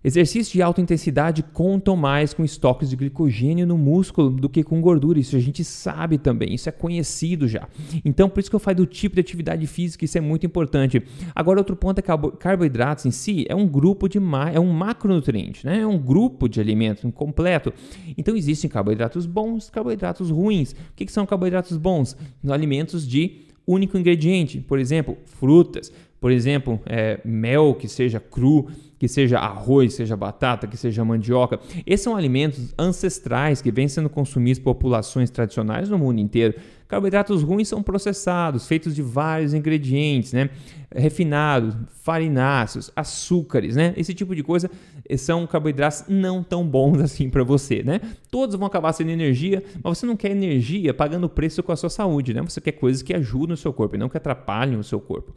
Exercícios 0.08 0.54
de 0.54 0.62
alta 0.62 0.80
intensidade 0.80 1.44
contam 1.44 1.94
mais 1.98 2.34
com 2.34 2.42
estoques 2.42 2.90
de 2.90 2.96
glicogênio 2.96 3.68
no 3.68 3.78
músculo 3.78 4.30
do 4.30 4.48
que 4.48 4.64
com 4.64 4.80
gordura. 4.80 5.20
Isso 5.20 5.36
a 5.36 5.40
gente 5.40 5.66
sabe 5.66 6.18
também, 6.18 6.54
isso 6.54 6.70
é 6.70 6.72
conhecido 6.72 7.46
já. 7.46 7.68
Então, 8.06 8.30
por 8.30 8.40
isso 8.40 8.50
que 8.50 8.56
eu 8.56 8.60
falo 8.62 8.78
do 8.78 8.86
tipo 8.86 9.16
de 9.16 9.20
atividade 9.20 9.68
física, 9.68 10.06
isso 10.06 10.18
é 10.18 10.22
muito 10.22 10.46
importante. 10.46 11.04
Agora, 11.36 11.60
outro 11.60 11.76
ponto 11.76 12.00
é 12.00 12.02
que 12.02 12.38
carboidratos 12.40 13.06
em 13.06 13.12
si 13.12 13.46
é 13.50 13.56
um 13.56 13.68
grupo 13.68 14.08
de 14.08 14.18
é 14.54 14.60
um 14.62 14.72
macronutriente, 14.72 15.66
né? 15.66 15.82
É 15.82 15.88
um 15.88 15.98
grupo 15.98 16.48
de 16.48 16.62
alimentos 16.62 17.04
completo. 17.14 17.74
Então, 18.18 18.34
existem 18.34 18.70
carboidratos 18.70 19.26
bons, 19.26 19.70
carboidratos 19.70 20.30
ruins. 20.30 20.72
O 20.72 20.76
que, 20.96 21.06
que 21.06 21.12
são 21.12 21.26
carboidratos 21.26 21.76
bons? 21.76 22.16
Alimentos 22.48 23.06
de 23.06 23.42
único 23.68 23.98
ingrediente, 23.98 24.62
por 24.62 24.80
exemplo, 24.80 25.18
frutas, 25.26 25.92
por 26.20 26.32
exemplo, 26.32 26.80
é, 26.86 27.20
mel 27.24 27.76
que 27.76 27.88
seja 27.88 28.20
cru, 28.20 28.68
que 28.98 29.08
seja 29.08 29.38
arroz, 29.38 29.94
seja 29.94 30.18
batata, 30.18 30.66
que 30.66 30.76
seja 30.76 31.06
mandioca. 31.06 31.60
Esses 31.86 32.04
são 32.04 32.16
alimentos 32.16 32.74
ancestrais 32.78 33.62
que 33.62 33.72
vêm 33.72 33.88
sendo 33.88 34.10
consumidos 34.10 34.60
por 34.60 34.74
populações 34.74 35.30
tradicionais 35.30 35.90
no 35.90 35.98
mundo 35.98 36.20
inteiro. 36.20 36.56
Carboidratos 36.88 37.44
ruins 37.44 37.68
são 37.68 37.84
processados, 37.84 38.66
feitos 38.66 38.96
de 38.96 39.02
vários 39.02 39.54
ingredientes, 39.54 40.34
né? 40.34 40.50
refinados, 40.96 41.76
farináceos, 42.02 42.90
açúcares, 42.96 43.76
né? 43.76 43.94
Esse 43.98 44.14
tipo 44.14 44.34
de 44.34 44.42
coisa 44.42 44.72
são 45.18 45.46
carboidratos 45.46 46.06
não 46.08 46.42
tão 46.42 46.66
bons 46.66 47.00
assim 47.04 47.30
para 47.30 47.44
você, 47.44 47.84
né? 47.84 48.00
Todos 48.32 48.56
vão 48.56 48.66
acabar 48.66 48.94
sendo 48.94 49.12
energia, 49.12 49.62
mas 49.84 49.98
você 49.98 50.06
não 50.06 50.16
quer 50.16 50.32
energia 50.32 50.94
pagando 50.94 51.28
preço 51.28 51.62
com 51.62 51.72
a 51.72 51.76
sua 51.76 51.90
saúde, 51.90 52.34
né? 52.34 52.42
Você 52.42 52.62
quer 52.62 52.72
coisas 52.72 53.02
que 53.02 53.14
ajudem 53.14 53.54
o 53.54 53.58
seu 53.58 53.74
corpo 53.74 53.96
e 53.96 54.00
não 54.00 54.10
que 54.10 54.18
atrapalhem 54.18 54.78
o 54.78 54.84
seu 54.84 55.00
corpo. 55.00 55.34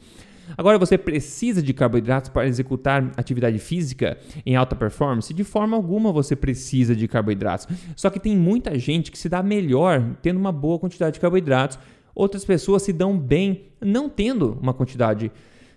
Agora, 0.56 0.78
você 0.78 0.96
precisa 0.96 1.62
de 1.62 1.72
carboidratos 1.72 2.30
para 2.30 2.46
executar 2.46 3.12
atividade 3.16 3.58
física 3.58 4.18
em 4.44 4.56
alta 4.56 4.74
performance? 4.76 5.32
De 5.32 5.44
forma 5.44 5.76
alguma 5.76 6.12
você 6.12 6.34
precisa 6.34 6.94
de 6.94 7.06
carboidratos. 7.08 7.66
Só 7.96 8.10
que 8.10 8.20
tem 8.20 8.36
muita 8.36 8.78
gente 8.78 9.10
que 9.10 9.18
se 9.18 9.28
dá 9.28 9.42
melhor 9.42 10.16
tendo 10.22 10.38
uma 10.38 10.52
boa 10.52 10.78
quantidade 10.78 11.14
de 11.14 11.20
carboidratos. 11.20 11.78
Outras 12.14 12.44
pessoas 12.44 12.82
se 12.82 12.92
dão 12.92 13.18
bem 13.18 13.66
não 13.80 14.08
tendo 14.08 14.58
uma 14.60 14.74
quantidade 14.74 15.30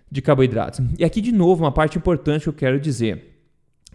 de 0.10 0.22
carboidratos. 0.22 0.80
E 0.98 1.04
aqui, 1.04 1.22
de 1.22 1.32
novo, 1.32 1.64
uma 1.64 1.72
parte 1.72 1.98
importante 1.98 2.44
que 2.44 2.50
eu 2.50 2.54
quero 2.54 2.80
dizer. 2.80 3.40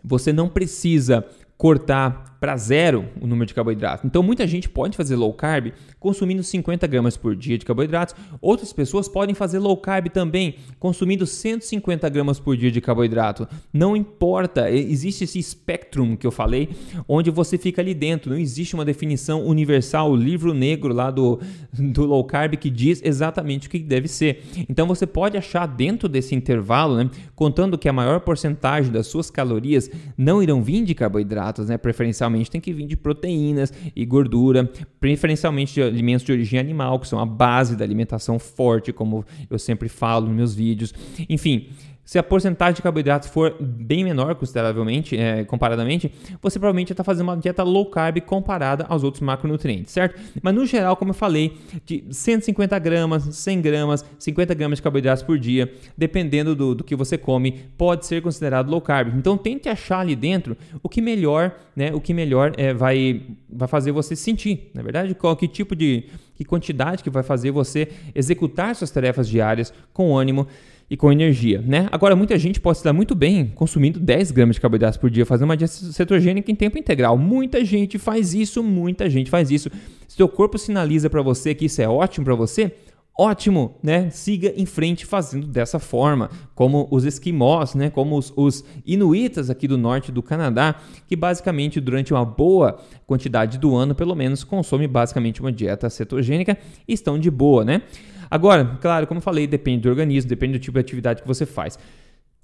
Você 0.03 0.33
não 0.33 0.49
precisa 0.49 1.25
cortar 1.57 2.38
para 2.41 2.57
zero 2.57 3.07
o 3.21 3.27
número 3.27 3.47
de 3.47 3.55
carboidratos. 3.55 4.05
Então, 4.05 4.23
muita 4.23 4.47
gente 4.47 4.69
pode 4.69 4.97
fazer 4.97 5.17
low 5.17 5.33
carb 5.33 5.73
consumindo 5.99 6.43
50 6.43 6.87
gramas 6.87 7.17
por 7.17 7.35
dia 7.35 7.59
de 7.59 7.65
carboidratos. 7.65 8.15
Outras 8.41 8.73
pessoas 8.73 9.09
podem 9.09 9.35
fazer 9.35 9.59
low 9.59 9.77
carb 9.77 10.09
também 10.09 10.57
consumindo 10.79 11.27
150 11.27 12.09
gramas 12.09 12.39
por 12.39 12.57
dia 12.57 12.71
de 12.71 12.81
carboidrato. 12.81 13.49
Não 13.73 13.97
importa, 13.97 14.71
existe 14.71 15.25
esse 15.25 15.43
spectrum 15.43 16.17
que 16.17 16.27
eu 16.27 16.31
falei, 16.31 16.69
onde 17.09 17.31
você 17.31 17.59
fica 17.59 17.83
ali 17.83 17.95
dentro. 17.95 18.31
Não 18.31 18.39
existe 18.39 18.75
uma 18.75 18.85
definição 18.85 19.45
universal, 19.45 20.11
o 20.11 20.17
livro 20.17 20.55
negro 20.55 20.95
lá 20.95 21.11
do, 21.11 21.41
do 21.73 22.05
low 22.05 22.23
carb 22.25 22.55
que 22.57 22.71
diz 22.71 23.03
exatamente 23.05 23.67
o 23.67 23.71
que 23.71 23.81
deve 23.81 24.07
ser. 24.07 24.45
Então, 24.69 24.87
você 24.87 25.07
pode 25.07 25.37
achar 25.37 25.67
dentro 25.67 26.09
desse 26.09 26.35
intervalo, 26.35 26.97
né, 26.97 27.11
contando 27.35 27.77
que 27.77 27.89
a 27.89 27.93
maior 27.93 28.21
porcentagem 28.21 28.93
das 28.93 29.09
suas 29.09 29.31
calorias 29.31 29.91
não 30.17 30.43
irão 30.43 30.63
vir 30.63 30.85
de 30.85 30.95
carboidratos, 30.95 31.69
né, 31.69 31.77
preferencialmente 31.77 32.28
tem 32.51 32.61
que 32.61 32.73
vir 32.73 32.87
de 32.87 32.97
proteínas 32.97 33.73
e 33.95 34.05
gordura, 34.05 34.71
preferencialmente 35.01 35.75
de 35.75 35.83
alimentos 35.83 36.25
de 36.25 36.33
origem 36.33 36.59
animal, 36.59 36.99
que 36.99 37.09
são 37.09 37.19
a 37.19 37.27
base 37.27 37.77
da 37.77 37.85
alimentação 37.85 38.39
forte, 38.39 38.93
como 38.93 39.25
eu 39.51 39.59
sempre 39.59 39.89
falo 39.89 40.27
nos 40.27 40.37
meus 40.37 40.55
vídeos. 40.55 40.95
Enfim, 41.29 41.69
Se 42.09 42.19
a 42.19 42.23
porcentagem 42.23 42.77
de 42.77 42.81
carboidratos 42.81 43.29
for 43.29 43.55
bem 43.61 44.03
menor, 44.03 44.35
consideravelmente, 44.35 45.15
é, 45.15 45.45
comparadamente, 45.45 46.11
você 46.41 46.59
provavelmente 46.59 46.91
está 46.91 47.05
fazendo 47.05 47.25
uma 47.25 47.37
dieta 47.37 47.63
low 47.63 47.85
carb 47.85 48.19
comparada 48.23 48.87
aos 48.89 49.05
outros 49.05 49.21
macronutrientes, 49.21 49.93
certo? 49.93 50.19
Mas 50.41 50.55
no 50.55 50.65
geral, 50.65 50.97
como 50.97 51.11
eu 51.11 51.15
falei, 51.15 51.59
de 51.85 52.07
150 52.11 52.79
gramas, 52.79 53.25
100 53.25 53.61
gramas, 53.61 54.07
50 54.19 54.55
gramas 54.55 54.79
de 54.79 54.85
carboidratos 54.85 55.23
por 55.23 55.39
dia, 55.39 55.71
dependendo 55.99 56.57
do, 56.57 56.75
do 56.77 56.83
que 56.83 56.97
você 56.97 57.19
come, 57.19 57.53
pode 57.77 58.07
ser 58.07 58.23
considerado 58.23 58.71
low 58.71 58.81
carb. 58.81 59.15
Então 59.15 59.37
tente 59.37 59.69
achar 59.69 59.99
ali 59.99 60.17
dentro 60.17 60.57
o 60.83 60.89
que 60.89 61.03
melhor, 61.03 61.55
né? 61.77 61.93
O 61.93 62.01
que 62.01 62.15
melhor 62.15 62.55
é, 62.57 62.73
vai, 62.73 63.21
vai 63.51 63.69
fazer 63.69 63.93
você 63.93 64.17
sentir, 64.17 64.71
na 64.73 64.81
verdade, 64.81 65.15
qual 65.15 65.37
que 65.37 65.47
tipo 65.47 65.77
de 65.77 66.05
que 66.35 66.45
quantidade 66.45 67.03
que 67.03 67.11
vai 67.11 67.25
fazer 67.25 67.51
você 67.51 67.89
executar 68.15 68.75
suas 68.77 68.93
tarefas 68.93 69.29
diárias 69.29 69.75
com 69.93 70.17
ânimo 70.17 70.47
e 70.91 70.97
com 70.97 71.13
energia, 71.13 71.61
né? 71.61 71.89
Agora, 71.93 72.17
muita 72.17 72.39
gente 72.39 72.61
pode 72.61 72.79
se 72.79 72.85
dar 72.85 72.93
muito 72.93 73.15
bem 73.15 73.53
consumindo 73.55 74.01
10 74.01 74.31
gramas 74.31 74.57
de 74.57 74.61
carboidratos 74.61 74.99
por 74.99 75.11
dia, 75.11 75.27
fazendo 75.27 75.45
uma 75.45 75.57
dieta 75.57 75.73
cetogênica 75.73 76.51
em 76.51 76.55
tempo 76.55 76.79
integral. 76.79 77.19
Muita 77.19 77.65
gente 77.65 77.99
faz 77.99 78.33
isso, 78.33 78.63
muita 78.63 79.09
gente 79.11 79.31
faz 79.31 79.51
isso. 79.51 79.71
Se 80.07 80.17
seu 80.17 80.29
corpo 80.29 80.57
sinaliza 80.57 81.11
para 81.11 81.21
você 81.21 81.55
que 81.55 81.67
isso 81.67 81.83
é 81.83 81.89
ótimo 81.89 82.25
para 82.25 82.35
você, 82.35 82.73
ótimo, 83.19 83.75
né? 83.83 84.09
Siga 84.11 84.55
em 84.57 84.65
frente 84.65 85.05
fazendo 85.05 85.49
dessa 85.49 85.81
forma, 85.81 86.31
como 86.55 86.87
os 86.89 87.05
esquimós, 87.05 87.75
né? 87.75 87.91
Como 87.91 88.17
os, 88.17 88.33
os, 88.37 88.65
inuitas 88.87 89.51
aqui 89.51 89.67
do 89.67 89.77
norte 89.77 90.13
do 90.13 90.23
Canadá, 90.23 90.77
que 91.09 91.17
basicamente 91.17 91.81
durante 91.81 92.15
uma 92.15 92.25
boa 92.25 92.79
quantidade 93.07 93.59
do 93.59 93.75
ano, 93.75 93.93
pelo 93.93 94.15
menos, 94.15 94.45
consomem 94.45 94.89
basicamente 94.89 95.41
uma 95.41 95.51
dieta 95.51 95.91
cetogênica 95.91 96.57
e 96.87 96.93
estão 96.93 97.19
de 97.19 97.31
boa, 97.31 97.65
né? 97.65 97.83
Agora, 98.31 98.79
claro, 98.81 99.07
como 99.07 99.19
eu 99.19 99.23
falei, 99.23 99.47
depende 99.47 99.83
do 99.83 99.89
organismo, 99.89 100.29
depende 100.29 100.59
do 100.59 100.63
tipo 100.63 100.75
de 100.75 100.81
atividade 100.81 101.23
que 101.23 101.29
você 101.29 101.47
faz. 101.47 101.79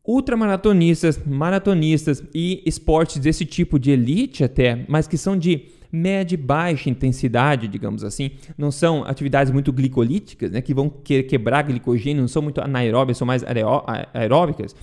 Ultramaratonistas, 0.07 1.19
maratonistas 1.25 2.23
e 2.35 2.63
esportes 2.67 3.19
desse 3.19 3.45
tipo 3.45 3.79
de 3.79 3.91
elite 3.91 4.45
até, 4.45 4.85
mas 4.87 5.07
que 5.07 5.17
são 5.17 5.37
de 5.37 5.67
média 5.91 6.35
e 6.35 6.37
baixa 6.37 6.91
intensidade, 6.91 7.69
digamos 7.69 8.03
assim, 8.03 8.33
não 8.59 8.71
são 8.71 9.05
atividades 9.05 9.53
muito 9.53 9.73
glicolíticas, 9.73 10.51
né, 10.51 10.61
que 10.61 10.75
vão 10.75 10.91
quebrar 10.91 11.63
glicogênio, 11.63 12.21
não 12.21 12.29
são 12.29 12.43
muito 12.43 12.61
anaeróbicas, 12.61 13.19
são 13.19 13.27
mais 13.27 13.45
aeróbicas 14.13 14.75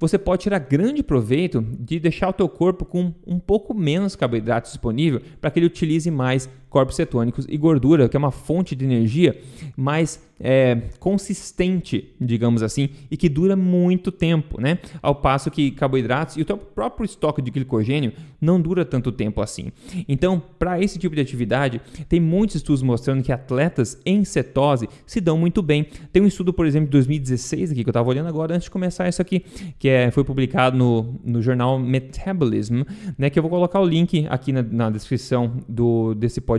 você 0.00 0.16
pode 0.16 0.42
tirar 0.42 0.60
grande 0.60 1.02
proveito 1.02 1.60
de 1.60 1.98
deixar 1.98 2.28
o 2.28 2.32
teu 2.32 2.48
corpo 2.48 2.84
com 2.84 3.12
um 3.26 3.38
pouco 3.38 3.74
menos 3.74 4.14
carboidrato 4.14 4.68
disponível 4.68 5.20
para 5.40 5.50
que 5.50 5.58
ele 5.58 5.66
utilize 5.66 6.08
mais 6.10 6.48
corpos 6.68 6.96
cetônicos 6.96 7.46
e 7.48 7.56
gordura, 7.56 8.08
que 8.08 8.16
é 8.16 8.18
uma 8.18 8.30
fonte 8.30 8.74
de 8.74 8.84
energia 8.84 9.38
mais 9.76 10.20
é, 10.40 10.82
consistente, 10.98 12.14
digamos 12.20 12.62
assim, 12.62 12.90
e 13.10 13.16
que 13.16 13.28
dura 13.28 13.56
muito 13.56 14.12
tempo, 14.12 14.60
né? 14.60 14.78
Ao 15.02 15.14
passo 15.14 15.50
que 15.50 15.70
carboidratos 15.70 16.36
e 16.36 16.42
o 16.42 16.56
próprio 16.56 17.04
estoque 17.04 17.42
de 17.42 17.50
glicogênio 17.50 18.12
não 18.40 18.60
dura 18.60 18.84
tanto 18.84 19.10
tempo 19.10 19.40
assim. 19.40 19.72
Então, 20.08 20.40
para 20.58 20.80
esse 20.80 20.98
tipo 20.98 21.14
de 21.14 21.20
atividade, 21.20 21.80
tem 22.08 22.20
muitos 22.20 22.56
estudos 22.56 22.82
mostrando 22.82 23.22
que 23.22 23.32
atletas 23.32 24.00
em 24.06 24.24
cetose 24.24 24.88
se 25.06 25.20
dão 25.20 25.36
muito 25.36 25.62
bem. 25.62 25.86
Tem 26.12 26.22
um 26.22 26.26
estudo, 26.26 26.52
por 26.52 26.66
exemplo, 26.66 26.86
de 26.86 26.92
2016 26.92 27.72
aqui 27.72 27.82
que 27.82 27.88
eu 27.88 27.90
estava 27.90 28.08
olhando 28.08 28.28
agora 28.28 28.54
antes 28.54 28.64
de 28.64 28.70
começar 28.70 29.08
isso 29.08 29.20
aqui, 29.20 29.44
que 29.78 29.88
é, 29.88 30.10
foi 30.10 30.22
publicado 30.22 30.76
no, 30.76 31.14
no 31.24 31.42
jornal 31.42 31.78
Metabolism, 31.78 32.82
né? 33.16 33.28
Que 33.28 33.38
eu 33.38 33.42
vou 33.42 33.50
colocar 33.50 33.80
o 33.80 33.84
link 33.84 34.26
aqui 34.28 34.52
na, 34.52 34.62
na 34.62 34.90
descrição 34.90 35.56
do 35.68 36.14
desse 36.14 36.40
podcast. 36.40 36.57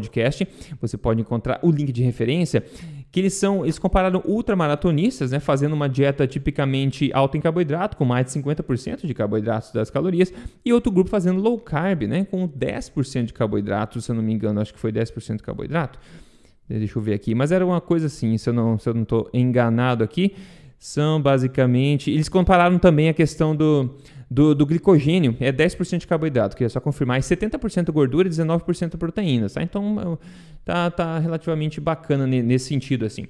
Você 0.80 0.98
pode 0.98 1.20
encontrar 1.20 1.60
o 1.62 1.72
link 1.72 1.92
de 1.92 2.04
referência 2.04 2.64
que 3.12 3.20
eles 3.20 3.34
são, 3.34 3.66
eles 3.66 3.80
compararam 3.80 4.22
ultramaratonistas, 4.24 5.32
né, 5.32 5.40
fazendo 5.40 5.74
uma 5.74 5.90
dieta 5.90 6.28
tipicamente 6.28 7.10
alta 7.12 7.38
em 7.38 7.42
carboidrato, 7.42 7.98
com 7.98 8.06
mais 8.06 8.28
de 8.28 8.34
50% 8.34 9.06
de 9.06 9.14
carboidratos 9.14 9.72
das 9.72 9.90
calorias, 9.90 10.32
e 10.64 10.72
outro 10.72 10.92
grupo 10.92 11.10
fazendo 11.10 11.42
low 11.42 11.58
carb, 11.60 12.04
né, 12.04 12.24
com 12.26 12.48
10% 12.48 13.26
de 13.26 13.34
carboidrato, 13.34 14.00
se 14.00 14.12
eu 14.12 14.16
não 14.16 14.22
me 14.22 14.32
engano, 14.32 14.62
acho 14.62 14.74
que 14.74 14.80
foi 14.80 14.92
10% 14.92 15.38
de 15.38 15.44
carboidrato. 15.44 16.00
Deixa 16.68 17.00
eu 17.00 17.02
ver 17.02 17.14
aqui, 17.14 17.34
mas 17.34 17.52
era 17.52 17.66
uma 17.66 17.82
coisa 17.82 18.06
assim, 18.06 18.38
se 18.38 18.48
eu 18.48 18.54
não 18.54 18.78
se 18.78 18.88
eu 18.88 18.94
não 18.94 19.02
estou 19.02 19.28
enganado 19.34 20.04
aqui, 20.04 20.36
são 20.78 21.20
basicamente, 21.20 22.12
eles 22.12 22.30
compararam 22.30 22.78
também 22.78 23.10
a 23.10 23.14
questão 23.14 23.56
do 23.56 23.98
do, 24.30 24.54
do 24.54 24.66
glicogênio 24.66 25.36
é 25.40 25.52
10% 25.52 26.00
de 26.00 26.08
carboidrato, 26.08 26.56
queria 26.56 26.70
só 26.70 26.80
confirmar, 26.80 27.20
e 27.20 27.22
70% 27.22 27.92
gordura 27.92 28.28
e 28.28 28.32
19% 28.32 28.98
proteínas, 28.98 29.54
tá? 29.54 29.64
Então 29.64 30.20
tá, 30.64 30.92
tá 30.92 31.20
relativamente 31.20 31.82
bacana 31.82 32.28
nesse 32.28 32.66
sentido 32.66 33.06
assim. 33.06 33.28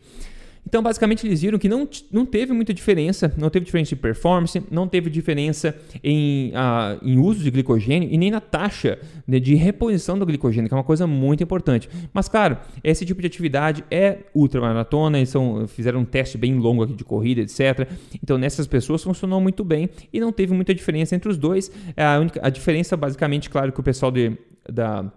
Então, 0.69 0.83
basicamente, 0.83 1.25
eles 1.25 1.41
viram 1.41 1.57
que 1.57 1.67
não, 1.67 1.89
não 2.11 2.27
teve 2.27 2.53
muita 2.53 2.71
diferença, 2.75 3.33
não 3.35 3.49
teve 3.49 3.65
diferença 3.65 3.89
de 3.89 3.95
performance, 3.95 4.61
não 4.69 4.87
teve 4.87 5.09
diferença 5.09 5.75
em, 6.03 6.51
uh, 6.51 7.03
em 7.03 7.17
uso 7.17 7.43
de 7.43 7.49
glicogênio 7.49 8.07
e 8.11 8.17
nem 8.19 8.29
na 8.29 8.39
taxa 8.39 8.99
né, 9.27 9.39
de 9.39 9.55
reposição 9.55 10.17
do 10.17 10.25
glicogênio, 10.27 10.69
que 10.69 10.73
é 10.73 10.77
uma 10.77 10.83
coisa 10.83 11.07
muito 11.07 11.43
importante. 11.43 11.89
Mas, 12.13 12.29
claro, 12.29 12.55
esse 12.83 13.03
tipo 13.03 13.19
de 13.19 13.25
atividade 13.25 13.83
é 13.89 14.19
ultramaratona, 14.33 15.17
eles 15.17 15.29
são, 15.29 15.67
fizeram 15.67 16.01
um 16.01 16.05
teste 16.05 16.37
bem 16.37 16.55
longo 16.55 16.83
aqui 16.83 16.93
de 16.93 17.03
corrida, 17.03 17.41
etc. 17.41 17.89
Então, 18.21 18.37
nessas 18.37 18.67
pessoas 18.67 19.03
funcionou 19.03 19.41
muito 19.41 19.63
bem 19.63 19.89
e 20.13 20.19
não 20.19 20.31
teve 20.31 20.53
muita 20.53 20.75
diferença 20.75 21.15
entre 21.15 21.29
os 21.29 21.37
dois. 21.37 21.71
A, 21.97 22.19
única, 22.19 22.39
a 22.43 22.49
diferença, 22.51 22.95
basicamente, 22.95 23.49
claro, 23.49 23.71
que 23.71 23.79
o 23.79 23.83
pessoal 23.83 24.11
de, 24.11 24.37
da 24.71 25.11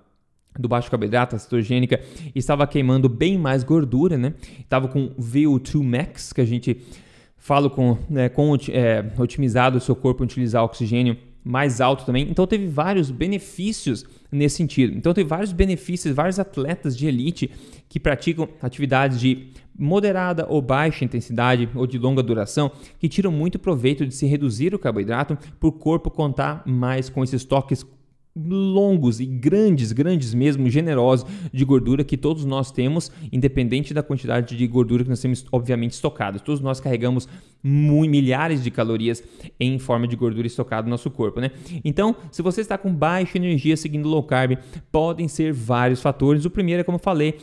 do 0.58 0.68
baixo 0.68 0.90
carboidrato, 0.90 1.38
cetogênica, 1.38 2.00
estava 2.34 2.66
queimando 2.66 3.08
bem 3.08 3.38
mais 3.38 3.64
gordura, 3.64 4.18
né? 4.18 4.34
Estava 4.60 4.88
com 4.88 5.10
VO2 5.18 5.82
max, 5.82 6.32
que 6.32 6.40
a 6.40 6.44
gente 6.44 6.80
fala 7.36 7.68
com, 7.68 7.98
né, 8.08 8.28
com 8.28 8.54
é, 8.70 9.04
otimizado 9.18 9.78
o 9.78 9.80
seu 9.80 9.96
corpo 9.96 10.22
utilizar 10.22 10.62
oxigênio 10.62 11.16
mais 11.44 11.80
alto 11.80 12.04
também. 12.04 12.28
Então 12.30 12.46
teve 12.46 12.68
vários 12.68 13.10
benefícios 13.10 14.04
nesse 14.30 14.56
sentido. 14.56 14.96
Então 14.96 15.12
teve 15.12 15.28
vários 15.28 15.52
benefícios, 15.52 16.14
vários 16.14 16.38
atletas 16.38 16.96
de 16.96 17.06
elite 17.06 17.50
que 17.88 17.98
praticam 17.98 18.48
atividades 18.60 19.18
de 19.18 19.48
moderada 19.76 20.46
ou 20.48 20.62
baixa 20.62 21.04
intensidade 21.04 21.68
ou 21.74 21.86
de 21.86 21.98
longa 21.98 22.22
duração 22.22 22.70
que 22.98 23.08
tiram 23.08 23.32
muito 23.32 23.58
proveito 23.58 24.06
de 24.06 24.14
se 24.14 24.26
reduzir 24.26 24.74
o 24.74 24.78
carboidrato 24.78 25.36
o 25.60 25.72
corpo 25.72 26.10
contar 26.10 26.62
mais 26.66 27.08
com 27.08 27.24
esses 27.24 27.42
toques 27.42 27.84
longos 28.34 29.20
e 29.20 29.26
grandes, 29.26 29.92
grandes 29.92 30.32
mesmo, 30.32 30.68
generosos 30.70 31.26
de 31.52 31.64
gordura 31.64 32.02
que 32.02 32.16
todos 32.16 32.44
nós 32.44 32.70
temos, 32.70 33.12
independente 33.30 33.92
da 33.92 34.02
quantidade 34.02 34.56
de 34.56 34.66
gordura 34.66 35.04
que 35.04 35.10
nós 35.10 35.20
temos, 35.20 35.44
obviamente, 35.52 35.92
estocada. 35.92 36.38
Todos 36.38 36.60
nós 36.60 36.80
carregamos 36.80 37.28
milhares 37.62 38.62
de 38.62 38.70
calorias 38.70 39.22
em 39.60 39.78
forma 39.78 40.08
de 40.08 40.16
gordura 40.16 40.46
estocada 40.46 40.84
no 40.84 40.90
nosso 40.90 41.10
corpo, 41.10 41.40
né? 41.40 41.50
Então, 41.84 42.16
se 42.30 42.42
você 42.42 42.60
está 42.60 42.78
com 42.78 42.92
baixa 42.92 43.36
energia 43.38 43.76
seguindo 43.76 44.08
low 44.08 44.22
carb, 44.22 44.58
podem 44.90 45.28
ser 45.28 45.52
vários 45.52 46.00
fatores. 46.00 46.44
O 46.44 46.50
primeiro 46.50 46.80
é 46.80 46.84
como 46.84 46.96
eu 46.96 47.02
falei, 47.02 47.38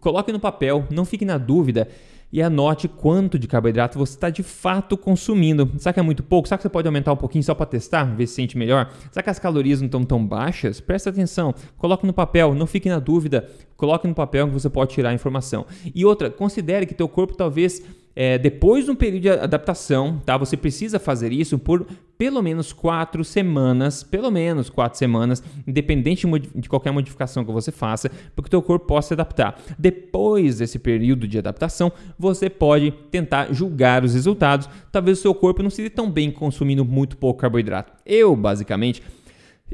coloque 0.00 0.32
no 0.32 0.40
papel, 0.40 0.86
não 0.90 1.04
fique 1.04 1.24
na 1.24 1.38
dúvida 1.38 1.88
e 2.32 2.40
anote 2.40 2.88
quanto 2.88 3.38
de 3.38 3.46
carboidrato 3.46 3.98
você 3.98 4.14
está 4.14 4.30
de 4.30 4.42
fato 4.42 4.96
consumindo. 4.96 5.70
Será 5.76 5.92
que 5.92 6.00
é 6.00 6.02
muito 6.02 6.22
pouco? 6.22 6.48
Será 6.48 6.56
que 6.56 6.62
você 6.62 6.68
pode 6.68 6.88
aumentar 6.88 7.12
um 7.12 7.16
pouquinho 7.16 7.44
só 7.44 7.54
para 7.54 7.66
testar, 7.66 8.04
ver 8.04 8.26
se 8.26 8.34
sente 8.34 8.56
melhor? 8.56 8.90
Será 9.10 9.22
que 9.22 9.30
as 9.30 9.38
calorias 9.38 9.80
não 9.80 9.86
estão 9.86 10.04
tão 10.04 10.26
baixas? 10.26 10.80
Presta 10.80 11.10
atenção, 11.10 11.54
coloque 11.76 12.06
no 12.06 12.12
papel, 12.12 12.54
não 12.54 12.66
fique 12.66 12.88
na 12.88 12.98
dúvida, 12.98 13.48
coloque 13.76 14.08
no 14.08 14.14
papel 14.14 14.46
que 14.46 14.54
você 14.54 14.70
pode 14.70 14.92
tirar 14.92 15.10
a 15.10 15.14
informação. 15.14 15.66
E 15.94 16.04
outra, 16.04 16.30
considere 16.30 16.86
que 16.86 16.94
teu 16.94 17.08
corpo 17.08 17.34
talvez 17.34 17.82
é, 18.14 18.38
depois 18.38 18.84
de 18.84 18.90
um 18.90 18.94
período 18.94 19.22
de 19.22 19.30
adaptação, 19.30 20.20
tá? 20.24 20.36
Você 20.36 20.56
precisa 20.56 20.98
fazer 20.98 21.32
isso 21.32 21.58
por 21.58 21.86
pelo 22.16 22.40
menos 22.40 22.72
quatro 22.72 23.24
semanas, 23.24 24.04
pelo 24.04 24.30
menos 24.30 24.70
quatro 24.70 24.96
semanas, 24.96 25.42
independente 25.66 26.24
de 26.54 26.68
qualquer 26.68 26.92
modificação 26.92 27.44
que 27.44 27.50
você 27.50 27.72
faça, 27.72 28.08
para 28.08 28.42
que 28.42 28.46
o 28.46 28.50
teu 28.50 28.62
corpo 28.62 28.86
possa 28.86 29.08
se 29.08 29.14
adaptar. 29.14 29.60
Depois 29.76 30.58
desse 30.58 30.78
período 30.78 31.26
de 31.26 31.38
adaptação, 31.38 31.90
você 32.16 32.48
pode 32.48 32.92
tentar 33.10 33.52
julgar 33.52 34.04
os 34.04 34.14
resultados. 34.14 34.68
Talvez 34.92 35.18
o 35.18 35.22
seu 35.22 35.34
corpo 35.34 35.64
não 35.64 35.70
se 35.70 35.82
dê 35.82 35.90
tão 35.90 36.08
bem 36.08 36.30
consumindo 36.30 36.84
muito 36.84 37.16
pouco 37.16 37.40
carboidrato. 37.40 37.92
Eu, 38.06 38.36
basicamente, 38.36 39.02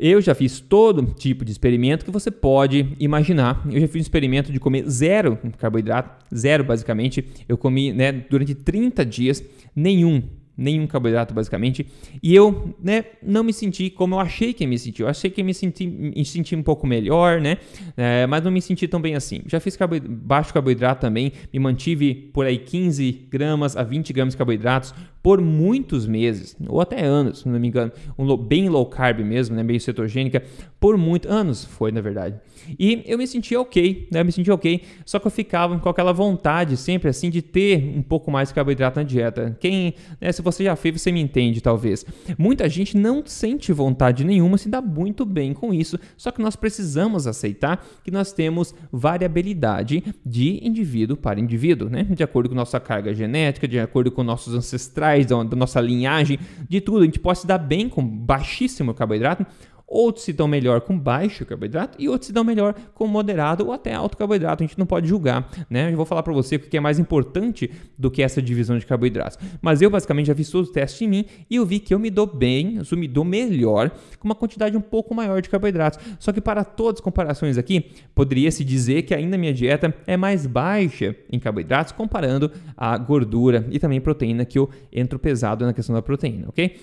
eu 0.00 0.20
já 0.20 0.34
fiz 0.34 0.60
todo 0.60 1.14
tipo 1.14 1.44
de 1.44 1.52
experimento 1.52 2.04
que 2.04 2.10
você 2.10 2.30
pode 2.30 2.94
imaginar. 2.98 3.62
Eu 3.70 3.80
já 3.80 3.86
fiz 3.86 3.96
um 3.96 4.02
experimento 4.02 4.52
de 4.52 4.60
comer 4.60 4.88
zero 4.88 5.38
carboidrato, 5.58 6.24
zero 6.34 6.64
basicamente. 6.64 7.24
Eu 7.48 7.56
comi 7.56 7.92
né, 7.92 8.12
durante 8.12 8.54
30 8.54 9.04
dias 9.04 9.42
nenhum 9.74 10.22
nenhum 10.58 10.88
carboidrato 10.88 11.32
basicamente, 11.32 11.86
e 12.20 12.34
eu, 12.34 12.74
né, 12.82 13.04
não 13.22 13.44
me 13.44 13.52
senti 13.52 13.88
como 13.88 14.16
eu 14.16 14.18
achei 14.18 14.52
que 14.52 14.66
me 14.66 14.76
sentir. 14.76 15.02
Eu 15.02 15.08
achei 15.08 15.30
que 15.30 15.40
me 15.40 15.54
sentir, 15.54 15.86
me 15.86 16.24
sentir 16.24 16.56
um 16.56 16.64
pouco 16.64 16.84
melhor, 16.84 17.40
né, 17.40 17.58
é, 17.96 18.26
mas 18.26 18.42
não 18.42 18.50
me 18.50 18.60
senti 18.60 18.88
tão 18.88 19.00
bem 19.00 19.14
assim. 19.14 19.40
Já 19.46 19.60
fiz 19.60 19.78
baixo 20.08 20.52
carboidrato 20.52 21.00
também, 21.00 21.32
me 21.52 21.60
mantive 21.60 22.12
por 22.12 22.44
aí 22.44 22.58
15 22.58 23.28
gramas 23.30 23.76
a 23.76 23.84
20 23.84 24.12
gramas 24.12 24.34
de 24.34 24.38
carboidratos 24.38 24.92
por 25.28 25.42
muitos 25.42 26.06
meses, 26.06 26.56
ou 26.66 26.80
até 26.80 27.04
anos, 27.04 27.40
se 27.40 27.48
não 27.50 27.60
me 27.60 27.68
engano, 27.68 27.92
um 28.18 28.34
bem 28.34 28.70
low 28.70 28.86
carb 28.86 29.20
mesmo, 29.20 29.54
né, 29.54 29.62
meio 29.62 29.78
cetogênica, 29.78 30.42
por 30.80 30.96
muitos 30.96 31.30
anos 31.30 31.66
foi, 31.66 31.92
na 31.92 32.00
verdade. 32.00 32.36
E 32.78 33.02
eu 33.06 33.16
me 33.18 33.26
sentia 33.26 33.60
ok, 33.60 34.08
né? 34.10 34.20
Eu 34.20 34.24
me 34.24 34.32
sentia 34.32 34.52
ok, 34.54 34.82
só 35.04 35.18
que 35.18 35.26
eu 35.26 35.30
ficava 35.30 35.78
com 35.78 35.88
aquela 35.88 36.12
vontade 36.12 36.76
sempre 36.76 37.08
assim 37.08 37.30
de 37.30 37.40
ter 37.40 37.94
um 37.96 38.02
pouco 38.02 38.30
mais 38.30 38.48
de 38.48 38.54
carboidrato 38.54 38.98
na 38.98 39.04
dieta. 39.04 39.56
Quem, 39.60 39.94
né, 40.20 40.32
se 40.32 40.42
você 40.42 40.64
já 40.64 40.76
fez, 40.76 41.00
você 41.00 41.12
me 41.12 41.20
entende, 41.20 41.60
talvez. 41.60 42.04
Muita 42.36 42.68
gente 42.68 42.96
não 42.96 43.22
sente 43.24 43.72
vontade 43.72 44.24
nenhuma, 44.24 44.58
se 44.58 44.68
dá 44.68 44.80
muito 44.80 45.24
bem 45.24 45.52
com 45.52 45.72
isso, 45.72 45.98
só 46.16 46.30
que 46.30 46.42
nós 46.42 46.56
precisamos 46.56 47.26
aceitar 47.26 47.84
que 48.04 48.10
nós 48.10 48.32
temos 48.32 48.74
variabilidade 48.92 50.02
de 50.24 50.60
indivíduo 50.66 51.16
para 51.16 51.40
indivíduo, 51.40 51.88
né? 51.88 52.04
De 52.04 52.22
acordo 52.22 52.48
com 52.48 52.54
nossa 52.54 52.78
carga 52.78 53.14
genética, 53.14 53.66
de 53.66 53.78
acordo 53.78 54.10
com 54.10 54.22
nossos 54.22 54.54
ancestrais, 54.54 55.17
da 55.26 55.56
nossa 55.56 55.80
linhagem, 55.80 56.38
de 56.68 56.80
tudo. 56.80 57.02
A 57.02 57.04
gente 57.04 57.18
pode 57.18 57.40
se 57.40 57.46
dar 57.46 57.58
bem 57.58 57.88
com 57.88 58.06
baixíssimo 58.06 58.94
carboidrato 58.94 59.46
Outros 59.88 60.24
se 60.26 60.34
dão 60.34 60.46
melhor 60.46 60.82
com 60.82 60.98
baixo 60.98 61.46
carboidrato 61.46 61.96
e 61.98 62.10
outros 62.10 62.26
se 62.26 62.32
dão 62.32 62.44
melhor 62.44 62.74
com 62.94 63.06
moderado 63.06 63.64
ou 63.64 63.72
até 63.72 63.94
alto 63.94 64.18
carboidrato. 64.18 64.62
A 64.62 64.66
gente 64.66 64.78
não 64.78 64.84
pode 64.84 65.08
julgar, 65.08 65.48
né? 65.70 65.90
Eu 65.90 65.96
vou 65.96 66.04
falar 66.04 66.22
para 66.22 66.32
você 66.32 66.56
o 66.56 66.60
que 66.60 66.76
é 66.76 66.80
mais 66.80 66.98
importante 66.98 67.70
do 67.96 68.10
que 68.10 68.22
essa 68.22 68.42
divisão 68.42 68.78
de 68.78 68.84
carboidratos. 68.84 69.38
Mas 69.62 69.80
eu 69.80 69.88
basicamente 69.88 70.26
já 70.26 70.34
fiz 70.34 70.50
todos 70.50 70.68
os 70.68 70.74
testes 70.74 71.00
em 71.00 71.08
mim 71.08 71.24
e 71.48 71.56
eu 71.56 71.64
vi 71.64 71.78
que 71.78 71.94
eu 71.94 71.98
me 71.98 72.10
dou 72.10 72.26
bem, 72.26 72.78
eu 72.78 72.98
me 72.98 73.08
dou 73.08 73.24
melhor 73.24 73.90
com 74.18 74.28
uma 74.28 74.34
quantidade 74.34 74.76
um 74.76 74.80
pouco 74.80 75.14
maior 75.14 75.40
de 75.40 75.48
carboidratos. 75.48 75.98
Só 76.18 76.32
que 76.32 76.40
para 76.40 76.64
todas 76.64 76.98
as 76.98 77.00
comparações 77.00 77.56
aqui, 77.56 77.90
poderia 78.14 78.50
se 78.50 78.64
dizer 78.64 79.02
que 79.02 79.14
ainda 79.14 79.38
minha 79.38 79.54
dieta 79.54 79.94
é 80.06 80.18
mais 80.18 80.46
baixa 80.46 81.16
em 81.32 81.38
carboidratos 81.38 81.92
comparando 81.92 82.52
a 82.76 82.98
gordura 82.98 83.66
e 83.70 83.78
também 83.78 84.00
proteína 84.02 84.44
que 84.44 84.58
eu 84.58 84.68
entro 84.92 85.18
pesado 85.18 85.64
na 85.64 85.72
questão 85.72 85.94
da 85.94 86.02
proteína, 86.02 86.48
ok? 86.48 86.76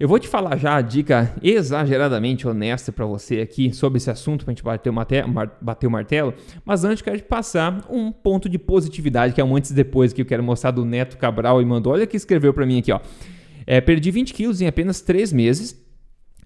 Eu 0.00 0.06
vou 0.06 0.16
te 0.20 0.28
falar 0.28 0.56
já 0.56 0.76
a 0.76 0.80
dica 0.80 1.34
exageradamente 1.42 2.46
honesta 2.46 2.92
para 2.92 3.04
você 3.04 3.40
aqui 3.40 3.72
sobre 3.72 3.96
esse 3.96 4.08
assunto, 4.08 4.44
para 4.44 4.52
a 4.52 4.54
gente 4.54 4.62
bater 4.62 4.90
o, 4.90 4.92
martelo, 4.92 5.50
bater 5.60 5.88
o 5.88 5.90
martelo, 5.90 6.34
mas 6.64 6.84
antes 6.84 7.02
quero 7.02 7.16
te 7.16 7.24
passar 7.24 7.84
um 7.90 8.12
ponto 8.12 8.48
de 8.48 8.60
positividade, 8.60 9.34
que 9.34 9.40
é 9.40 9.44
um 9.44 9.56
antes 9.56 9.72
e 9.72 9.74
depois 9.74 10.12
que 10.12 10.22
eu 10.22 10.26
quero 10.26 10.40
mostrar 10.40 10.70
do 10.70 10.84
Neto 10.84 11.18
Cabral 11.18 11.60
e 11.60 11.64
mandou. 11.64 11.92
Olha 11.92 12.06
que 12.06 12.16
escreveu 12.16 12.54
para 12.54 12.64
mim 12.64 12.78
aqui, 12.78 12.92
ó. 12.92 13.00
É, 13.66 13.80
perdi 13.80 14.12
20 14.12 14.32
quilos 14.34 14.60
em 14.60 14.68
apenas 14.68 15.00
3 15.00 15.32
meses 15.32 15.76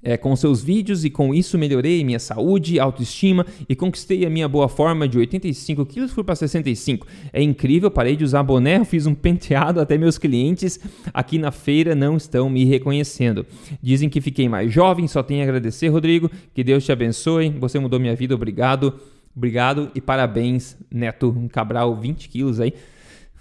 é, 0.02 0.16
com 0.16 0.34
seus 0.34 0.62
vídeos 0.62 1.04
e 1.04 1.10
com 1.10 1.32
isso 1.32 1.56
melhorei 1.56 2.02
minha 2.02 2.18
saúde, 2.18 2.80
autoestima 2.80 3.46
e 3.68 3.76
conquistei 3.76 4.26
a 4.26 4.30
minha 4.30 4.48
boa 4.48 4.68
forma 4.68 5.06
de 5.06 5.18
85 5.18 5.86
quilos 5.86 6.10
fui 6.10 6.24
para 6.24 6.34
65. 6.34 7.06
É 7.32 7.42
incrível, 7.42 7.90
parei 7.90 8.16
de 8.16 8.24
usar 8.24 8.42
boné, 8.42 8.84
fiz 8.86 9.06
um 9.06 9.14
penteado, 9.14 9.80
até 9.80 9.96
meus 9.96 10.18
clientes 10.18 10.80
aqui 11.14 11.38
na 11.38 11.52
feira 11.52 11.94
não 11.94 12.16
estão 12.16 12.50
me 12.50 12.64
reconhecendo. 12.64 13.46
Dizem 13.80 14.08
que 14.08 14.20
fiquei 14.20 14.48
mais 14.48 14.72
jovem, 14.72 15.06
só 15.06 15.22
tenho 15.22 15.40
a 15.40 15.44
agradecer, 15.44 15.88
Rodrigo. 15.88 16.30
Que 16.52 16.64
Deus 16.64 16.84
te 16.84 16.92
abençoe, 16.92 17.50
você 17.50 17.78
mudou 17.78 18.00
minha 18.00 18.16
vida, 18.16 18.34
obrigado. 18.34 18.94
Obrigado 19.34 19.90
e 19.94 20.00
parabéns, 20.00 20.76
Neto 20.90 21.48
Cabral, 21.50 21.96
20 21.96 22.28
quilos 22.28 22.60
aí 22.60 22.74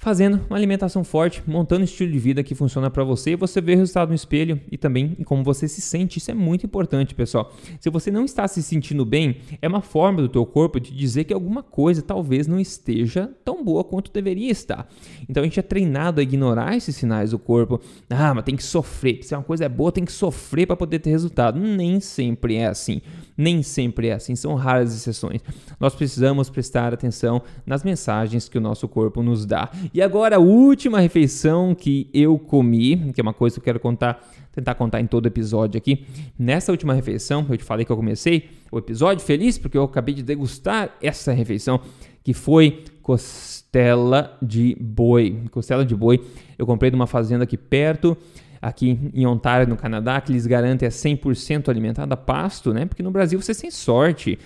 fazendo 0.01 0.41
uma 0.49 0.57
alimentação 0.57 1.03
forte, 1.03 1.43
montando 1.45 1.81
um 1.81 1.85
estilo 1.85 2.11
de 2.11 2.17
vida 2.17 2.43
que 2.43 2.55
funciona 2.55 2.89
para 2.89 3.03
você, 3.03 3.35
você 3.35 3.61
vê 3.61 3.75
o 3.75 3.77
resultado 3.77 4.09
no 4.09 4.15
espelho 4.15 4.59
e 4.71 4.75
também 4.75 5.15
em 5.19 5.23
como 5.23 5.43
você 5.43 5.67
se 5.67 5.79
sente. 5.79 6.17
Isso 6.17 6.31
é 6.31 6.33
muito 6.33 6.65
importante, 6.65 7.13
pessoal. 7.13 7.53
Se 7.79 7.87
você 7.89 8.09
não 8.09 8.25
está 8.25 8.47
se 8.47 8.63
sentindo 8.63 9.05
bem, 9.05 9.37
é 9.61 9.67
uma 9.67 9.81
forma 9.81 10.23
do 10.23 10.27
teu 10.27 10.43
corpo 10.43 10.79
de 10.79 10.91
dizer 10.91 11.25
que 11.25 11.33
alguma 11.33 11.61
coisa 11.61 12.01
talvez 12.01 12.47
não 12.47 12.59
esteja 12.59 13.29
tão 13.45 13.63
boa 13.63 13.83
quanto 13.83 14.11
deveria 14.11 14.51
estar. 14.51 14.89
Então 15.29 15.43
a 15.43 15.45
gente 15.45 15.59
é 15.59 15.63
treinado 15.63 16.19
a 16.19 16.23
ignorar 16.23 16.75
esses 16.75 16.95
sinais 16.95 17.29
do 17.29 17.37
corpo. 17.37 17.79
Ah, 18.09 18.33
mas 18.33 18.43
tem 18.43 18.55
que 18.55 18.63
sofrer. 18.63 19.23
Se 19.23 19.35
uma 19.35 19.43
coisa 19.43 19.65
é 19.65 19.69
boa, 19.69 19.91
tem 19.91 20.03
que 20.03 20.11
sofrer 20.11 20.65
para 20.65 20.75
poder 20.75 20.97
ter 20.97 21.11
resultado. 21.11 21.59
Nem 21.59 21.99
sempre 21.99 22.55
é 22.55 22.65
assim. 22.65 23.03
Nem 23.41 23.63
sempre 23.63 24.09
é 24.09 24.13
assim. 24.13 24.35
São 24.35 24.53
raras 24.53 24.95
exceções. 24.95 25.41
Nós 25.79 25.95
precisamos 25.95 26.47
prestar 26.47 26.93
atenção 26.93 27.41
nas 27.65 27.83
mensagens 27.83 28.47
que 28.47 28.55
o 28.55 28.61
nosso 28.61 28.87
corpo 28.87 29.23
nos 29.23 29.47
dá. 29.47 29.71
E 29.91 29.99
agora 29.99 30.35
a 30.35 30.39
última 30.39 30.99
refeição 30.99 31.73
que 31.73 32.07
eu 32.13 32.37
comi, 32.37 33.11
que 33.11 33.19
é 33.19 33.23
uma 33.23 33.33
coisa 33.33 33.55
que 33.55 33.59
eu 33.61 33.63
quero 33.63 33.79
contar, 33.79 34.23
tentar 34.51 34.75
contar 34.75 35.01
em 35.01 35.07
todo 35.07 35.25
episódio 35.25 35.75
aqui. 35.75 36.05
Nessa 36.37 36.71
última 36.71 36.93
refeição, 36.93 37.43
eu 37.49 37.57
te 37.57 37.63
falei 37.63 37.83
que 37.83 37.91
eu 37.91 37.97
comecei 37.97 38.47
o 38.71 38.77
episódio 38.77 39.25
feliz 39.25 39.57
porque 39.57 39.75
eu 39.75 39.83
acabei 39.83 40.13
de 40.13 40.21
degustar 40.21 40.95
essa 41.01 41.31
refeição 41.31 41.81
que 42.23 42.35
foi 42.35 42.83
costela 43.01 44.37
de 44.39 44.77
boi. 44.79 45.45
Costela 45.49 45.83
de 45.83 45.95
boi 45.95 46.21
eu 46.59 46.67
comprei 46.67 46.91
de 46.91 46.95
uma 46.95 47.07
fazenda 47.07 47.43
aqui 47.43 47.57
perto 47.57 48.15
aqui 48.61 48.99
em 49.13 49.25
Ontário, 49.25 49.67
no 49.67 49.75
Canadá, 49.75 50.21
que 50.21 50.31
eles 50.31 50.45
garantem 50.45 50.85
é 50.85 50.89
100% 50.89 51.69
alimentada 51.69 52.13
a 52.13 52.17
pasto, 52.17 52.73
né? 52.73 52.85
Porque 52.85 53.01
no 53.01 53.11
Brasil 53.11 53.41
você 53.41 53.55
tem 53.55 53.71
sorte 53.71 54.37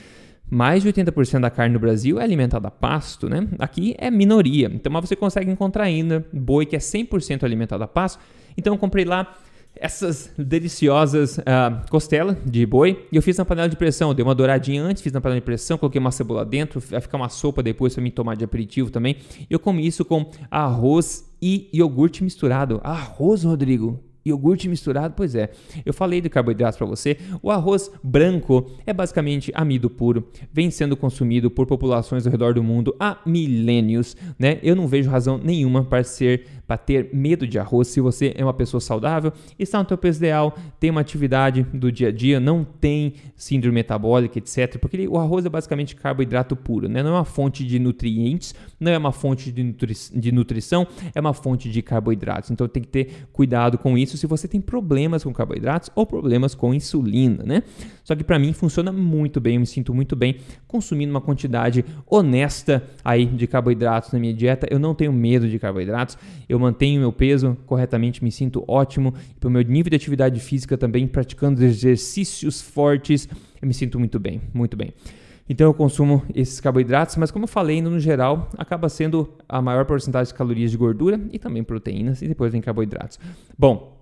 mais 0.50 0.83
de 0.83 0.94
80% 0.94 1.39
da 1.39 1.50
carne 1.50 1.74
no 1.74 1.79
Brasil 1.79 2.20
é 2.20 2.24
alimentada 2.24 2.68
a 2.68 2.72
pasto, 2.72 3.27
né? 3.27 3.48
Aqui 3.57 3.96
é 3.98 4.11
minoria. 4.11 4.70
Então, 4.72 4.92
mas 4.92 5.07
você 5.07 5.16
consegue 5.16 5.50
encontrar 5.50 5.85
ainda 5.85 6.25
boi 6.31 6.66
que 6.66 6.75
é 6.75 6.79
100% 6.79 7.44
alimentado 7.44 7.83
a 7.83 7.87
pasto. 7.87 8.20
Então, 8.55 8.74
eu 8.74 8.77
comprei 8.77 9.05
lá 9.05 9.35
essas 9.77 10.31
deliciosas 10.37 11.37
uh, 11.37 11.89
costelas 11.89 12.37
de 12.46 12.66
boi 12.66 13.07
e 13.11 13.16
eu 13.16 13.22
fiz 13.22 13.37
na 13.37 13.44
panela 13.44 13.68
de 13.68 13.75
pressão. 13.75 14.09
Eu 14.09 14.13
dei 14.13 14.24
uma 14.24 14.35
douradinha 14.35 14.81
antes, 14.81 15.01
fiz 15.01 15.11
na 15.11 15.20
panela 15.20 15.39
de 15.39 15.46
pressão, 15.46 15.77
coloquei 15.77 16.00
uma 16.00 16.11
cebola 16.11 16.46
dentro, 16.46 16.79
vai 16.79 17.01
ficar 17.01 17.18
uma 17.18 17.29
sopa 17.29 17.61
depois 17.61 17.94
para 17.94 18.03
mim 18.03 18.11
tomar 18.11 18.35
de 18.35 18.46
aperitivo 18.46 18.89
também. 18.89 19.18
Eu 19.50 19.59
comi 19.59 19.85
isso 19.85 20.05
com 20.05 20.29
arroz 20.50 21.29
e 21.42 21.70
iogurte 21.74 22.24
misturado. 22.24 22.79
Arroz, 22.83 23.44
Rodrigo? 23.44 24.00
Iogurte 24.25 24.68
misturado, 24.68 25.14
pois 25.16 25.35
é. 25.35 25.51
Eu 25.85 25.94
falei 25.94 26.20
de 26.20 26.29
carboidratos 26.29 26.77
para 26.77 26.88
você. 26.88 27.18
O 27.44 27.51
arroz 27.51 27.92
branco 28.03 28.72
é 28.85 28.92
basicamente 28.92 29.51
amido 29.53 29.90
puro, 29.90 30.27
vem 30.51 30.72
sendo 30.72 30.98
consumido 30.98 31.51
por 31.51 31.68
populações 31.68 32.25
ao 32.25 32.31
redor 32.31 32.55
do 32.55 32.64
mundo 32.64 32.96
há 33.00 33.18
milênios, 33.25 34.18
né? 34.40 34.59
Eu 34.64 34.75
não 34.75 34.88
vejo 34.88 35.09
razão 35.09 35.38
nenhuma 35.38 35.83
para 35.83 36.03
ser 36.03 36.46
para 36.68 36.77
ter 36.77 37.09
medo 37.14 37.48
de 37.48 37.59
arroz 37.59 37.90
se 37.90 38.01
você 38.01 38.33
é 38.35 38.44
uma 38.44 38.53
pessoa 38.53 38.81
saudável, 38.81 39.31
está 39.57 39.79
no 39.79 39.85
teu 39.85 39.98
peso 39.98 40.20
ideal, 40.20 40.57
tem 40.79 40.90
uma 40.90 41.01
atividade 41.01 41.64
do 41.74 41.92
dia 41.92 42.07
a 42.07 42.11
dia, 42.11 42.40
não 42.40 42.64
tem 42.64 43.14
síndrome 43.35 43.75
metabólica, 43.75 44.40
etc. 44.40 44.77
Porque 44.79 45.07
o 45.07 45.18
arroz 45.18 45.46
é 45.46 45.50
basicamente 45.50 45.96
carboidrato 45.96 46.55
puro, 46.55 46.88
né? 46.88 47.03
Não 47.03 47.11
é 47.11 47.14
uma 47.14 47.25
fonte 47.25 47.64
de 47.64 47.77
nutrientes, 47.77 48.55
não 48.79 48.92
é 48.92 48.98
uma 48.98 49.11
fonte 49.11 49.51
de, 49.51 49.64
nutri 49.64 49.94
de 50.14 50.31
nutrição, 50.31 50.88
é 51.14 51.20
uma 51.20 51.33
fonte 51.33 51.70
de 51.70 51.81
carboidratos. 51.81 52.50
Então 52.51 52.68
tem 52.68 52.81
que 52.81 52.90
ter 52.90 53.27
cuidado 53.31 53.77
com 53.77 53.98
isso 53.98 54.14
se 54.17 54.27
você 54.27 54.47
tem 54.47 54.61
problemas 54.61 55.23
com 55.23 55.33
carboidratos 55.33 55.89
ou 55.95 56.05
problemas 56.05 56.55
com 56.55 56.73
insulina, 56.73 57.43
né? 57.43 57.63
Só 58.03 58.15
que 58.15 58.23
para 58.23 58.37
mim 58.37 58.53
funciona 58.53 58.91
muito 58.91 59.39
bem, 59.39 59.55
eu 59.55 59.59
me 59.59 59.65
sinto 59.65 59.93
muito 59.93 60.15
bem 60.15 60.37
consumindo 60.67 61.11
uma 61.11 61.21
quantidade 61.21 61.83
honesta 62.07 62.83
aí 63.03 63.25
de 63.25 63.47
carboidratos 63.47 64.11
na 64.11 64.19
minha 64.19 64.33
dieta. 64.33 64.67
Eu 64.69 64.79
não 64.79 64.93
tenho 64.93 65.11
medo 65.13 65.47
de 65.47 65.57
carboidratos, 65.57 66.17
eu 66.47 66.59
mantenho 66.59 66.99
meu 66.99 67.11
peso 67.11 67.57
corretamente, 67.65 68.23
me 68.23 68.31
sinto 68.31 68.63
ótimo. 68.67 69.13
Para 69.39 69.47
o 69.47 69.51
meu 69.51 69.63
nível 69.63 69.89
de 69.89 69.95
atividade 69.95 70.39
física 70.39 70.77
também, 70.77 71.07
praticando 71.07 71.63
exercícios 71.63 72.61
fortes, 72.61 73.27
eu 73.61 73.67
me 73.67 73.73
sinto 73.73 73.99
muito 73.99 74.19
bem, 74.19 74.41
muito 74.53 74.75
bem. 74.75 74.93
Então 75.47 75.67
eu 75.67 75.73
consumo 75.73 76.23
esses 76.33 76.59
carboidratos, 76.59 77.15
mas 77.17 77.29
como 77.29 77.45
eu 77.45 77.47
falei, 77.47 77.79
no 77.79 77.99
geral, 77.99 78.49
acaba 78.57 78.89
sendo 78.89 79.29
a 79.47 79.61
maior 79.61 79.85
porcentagem 79.85 80.31
de 80.31 80.37
calorias 80.37 80.71
de 80.71 80.77
gordura 80.77 81.21
e 81.31 81.37
também 81.37 81.63
proteínas, 81.63 82.21
e 82.21 82.27
depois 82.27 82.51
vem 82.51 82.61
carboidratos. 82.61 83.19
Bom, 83.57 83.95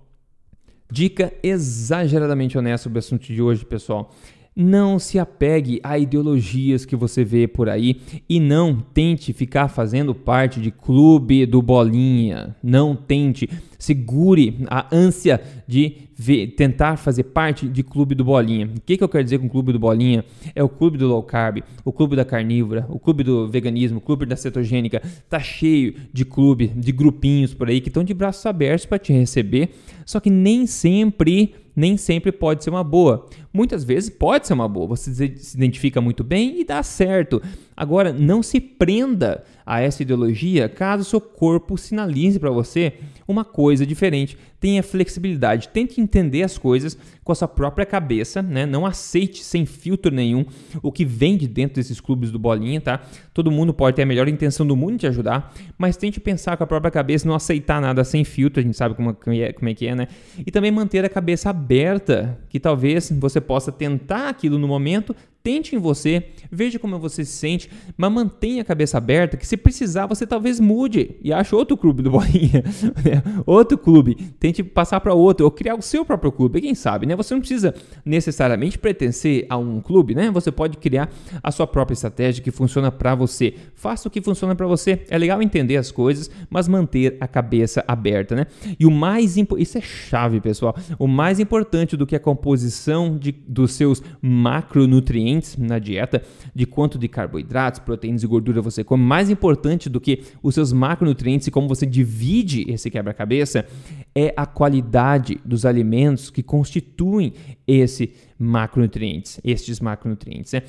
Dica 0.90 1.32
exageradamente 1.42 2.58
honesta 2.58 2.84
sobre 2.84 2.98
o 2.98 3.00
assunto 3.00 3.32
de 3.32 3.40
hoje, 3.40 3.64
pessoal. 3.64 4.12
Não 4.56 5.00
se 5.00 5.18
apegue 5.18 5.80
a 5.82 5.98
ideologias 5.98 6.84
que 6.84 6.94
você 6.94 7.24
vê 7.24 7.48
por 7.48 7.68
aí 7.68 8.00
e 8.28 8.38
não 8.38 8.76
tente 8.76 9.32
ficar 9.32 9.66
fazendo 9.66 10.14
parte 10.14 10.60
de 10.60 10.70
clube 10.70 11.44
do 11.44 11.60
bolinha. 11.60 12.54
Não 12.62 12.94
tente. 12.94 13.50
Segure 13.84 14.56
a 14.66 14.86
ânsia 14.90 15.42
de 15.66 15.96
ver, 16.16 16.48
tentar 16.48 16.96
fazer 16.96 17.24
parte 17.24 17.68
de 17.68 17.82
clube 17.82 18.14
do 18.14 18.24
bolinha. 18.24 18.66
O 18.66 18.80
que, 18.80 18.96
que 18.96 19.04
eu 19.04 19.08
quero 19.08 19.22
dizer 19.22 19.38
com 19.38 19.46
clube 19.46 19.72
do 19.74 19.78
bolinha? 19.78 20.24
É 20.54 20.62
o 20.62 20.68
clube 20.70 20.96
do 20.96 21.06
low 21.06 21.22
carb, 21.22 21.58
o 21.84 21.92
clube 21.92 22.16
da 22.16 22.24
carnívora, 22.24 22.86
o 22.88 22.98
clube 22.98 23.22
do 23.22 23.46
veganismo, 23.46 23.98
o 23.98 24.00
clube 24.00 24.24
da 24.24 24.36
cetogênica. 24.36 25.02
Tá 25.28 25.38
cheio 25.38 25.94
de 26.10 26.24
clube, 26.24 26.68
de 26.68 26.92
grupinhos 26.92 27.52
por 27.52 27.68
aí 27.68 27.78
que 27.78 27.88
estão 27.88 28.02
de 28.02 28.14
braços 28.14 28.46
abertos 28.46 28.86
para 28.86 28.98
te 28.98 29.12
receber. 29.12 29.74
Só 30.06 30.18
que 30.18 30.30
nem 30.30 30.66
sempre 30.66 31.54
nem 31.76 31.96
sempre 31.96 32.30
pode 32.30 32.62
ser 32.62 32.70
uma 32.70 32.84
boa. 32.84 33.26
Muitas 33.52 33.82
vezes 33.82 34.08
pode 34.08 34.46
ser 34.46 34.52
uma 34.52 34.68
boa, 34.68 34.86
você 34.86 35.12
se 35.36 35.56
identifica 35.56 36.00
muito 36.00 36.22
bem 36.22 36.60
e 36.60 36.64
dá 36.64 36.82
certo. 36.82 37.42
Agora, 37.76 38.12
não 38.12 38.42
se 38.42 38.60
prenda 38.60 39.44
a 39.66 39.80
essa 39.80 40.02
ideologia 40.02 40.68
caso 40.68 41.04
seu 41.04 41.20
corpo 41.20 41.76
sinalize 41.76 42.38
para 42.38 42.50
você 42.50 42.94
uma 43.26 43.44
coisa 43.44 43.86
diferente. 43.86 44.38
Tenha 44.64 44.82
flexibilidade, 44.82 45.68
tente 45.68 46.00
entender 46.00 46.42
as 46.42 46.56
coisas 46.56 46.96
com 47.22 47.30
a 47.30 47.34
sua 47.34 47.46
própria 47.46 47.84
cabeça, 47.84 48.40
né? 48.40 48.64
Não 48.64 48.86
aceite 48.86 49.44
sem 49.44 49.66
filtro 49.66 50.10
nenhum 50.10 50.46
o 50.82 50.90
que 50.90 51.04
vem 51.04 51.36
de 51.36 51.46
dentro 51.46 51.74
desses 51.74 52.00
clubes 52.00 52.30
do 52.30 52.38
bolinha, 52.38 52.80
tá? 52.80 53.02
Todo 53.34 53.50
mundo 53.50 53.74
pode 53.74 53.96
ter 53.96 54.02
a 54.04 54.06
melhor 54.06 54.26
intenção 54.26 54.66
do 54.66 54.74
mundo 54.74 54.94
em 54.94 54.96
te 54.96 55.06
ajudar, 55.06 55.54
mas 55.76 55.98
tente 55.98 56.18
pensar 56.18 56.56
com 56.56 56.64
a 56.64 56.66
própria 56.66 56.90
cabeça, 56.90 57.28
não 57.28 57.34
aceitar 57.34 57.78
nada 57.78 58.02
sem 58.04 58.24
filtro, 58.24 58.58
a 58.58 58.62
gente 58.62 58.74
sabe 58.74 58.94
como 58.94 59.10
é, 59.10 59.52
como 59.52 59.68
é 59.68 59.74
que 59.74 59.86
é, 59.86 59.94
né? 59.94 60.08
E 60.46 60.50
também 60.50 60.70
manter 60.70 61.04
a 61.04 61.10
cabeça 61.10 61.50
aberta, 61.50 62.38
que 62.48 62.58
talvez 62.58 63.12
você 63.20 63.42
possa 63.42 63.70
tentar 63.70 64.30
aquilo 64.30 64.58
no 64.58 64.66
momento, 64.66 65.14
tente 65.44 65.76
em 65.76 65.78
você, 65.78 66.28
veja 66.50 66.78
como 66.78 66.98
você 66.98 67.22
se 67.22 67.32
sente, 67.32 67.70
mas 67.98 68.10
mantenha 68.10 68.62
a 68.62 68.64
cabeça 68.64 68.96
aberta, 68.96 69.36
que 69.36 69.46
se 69.46 69.58
precisar 69.58 70.06
você 70.06 70.26
talvez 70.26 70.58
mude 70.58 71.16
e 71.22 71.34
ache 71.34 71.54
outro 71.54 71.76
clube 71.76 72.02
do 72.02 72.10
bolinha, 72.10 72.64
né? 73.04 73.22
outro 73.44 73.76
clube, 73.76 74.14
tente 74.40 74.53
passar 74.62 75.00
para 75.00 75.14
outro 75.14 75.44
ou 75.44 75.50
criar 75.50 75.74
o 75.74 75.82
seu 75.82 76.04
próprio 76.04 76.32
clube, 76.32 76.60
quem 76.60 76.74
sabe, 76.74 77.06
né? 77.06 77.16
Você 77.16 77.34
não 77.34 77.40
precisa 77.40 77.74
necessariamente 78.04 78.78
pertencer 78.78 79.46
a 79.48 79.56
um 79.56 79.80
clube, 79.80 80.14
né? 80.14 80.30
Você 80.30 80.50
pode 80.52 80.76
criar 80.78 81.10
a 81.42 81.50
sua 81.50 81.66
própria 81.66 81.94
estratégia 81.94 82.42
que 82.42 82.50
funciona 82.50 82.90
para 82.90 83.14
você. 83.14 83.54
Faça 83.74 84.08
o 84.08 84.10
que 84.10 84.20
funciona 84.20 84.54
para 84.54 84.66
você. 84.66 85.04
É 85.08 85.18
legal 85.18 85.42
entender 85.42 85.76
as 85.76 85.90
coisas, 85.90 86.30
mas 86.48 86.68
manter 86.68 87.16
a 87.20 87.26
cabeça 87.26 87.84
aberta, 87.86 88.34
né? 88.34 88.46
E 88.78 88.86
o 88.86 88.90
mais 88.90 89.36
importante, 89.36 89.62
isso 89.62 89.78
é 89.78 89.80
chave, 89.80 90.40
pessoal. 90.40 90.76
O 90.98 91.06
mais 91.06 91.40
importante 91.40 91.96
do 91.96 92.06
que 92.06 92.16
a 92.16 92.20
composição 92.20 93.16
de, 93.18 93.32
dos 93.32 93.72
seus 93.72 94.02
macronutrientes 94.20 94.94
nutrientes 94.94 95.56
na 95.56 95.78
dieta, 95.78 96.22
de 96.54 96.66
quanto 96.66 96.98
de 96.98 97.08
carboidratos, 97.08 97.80
proteínas 97.80 98.22
e 98.22 98.26
gordura 98.26 98.60
você 98.60 98.84
come, 98.84 99.04
mais 99.04 99.30
importante 99.30 99.88
do 99.88 100.00
que 100.00 100.22
os 100.42 100.54
seus 100.54 100.72
macronutrientes 100.72 101.46
e 101.46 101.50
como 101.50 101.68
você 101.68 101.86
divide 101.86 102.64
esse 102.68 102.90
quebra-cabeça, 102.90 103.66
é 104.14 104.32
a 104.36 104.46
qualidade 104.46 105.40
dos 105.44 105.66
alimentos 105.66 106.30
que 106.30 106.42
constituem 106.42 107.32
esse 107.66 108.14
macronutrientes, 108.38 109.40
estes 109.42 109.80
macronutrientes. 109.80 110.52
Né? 110.52 110.62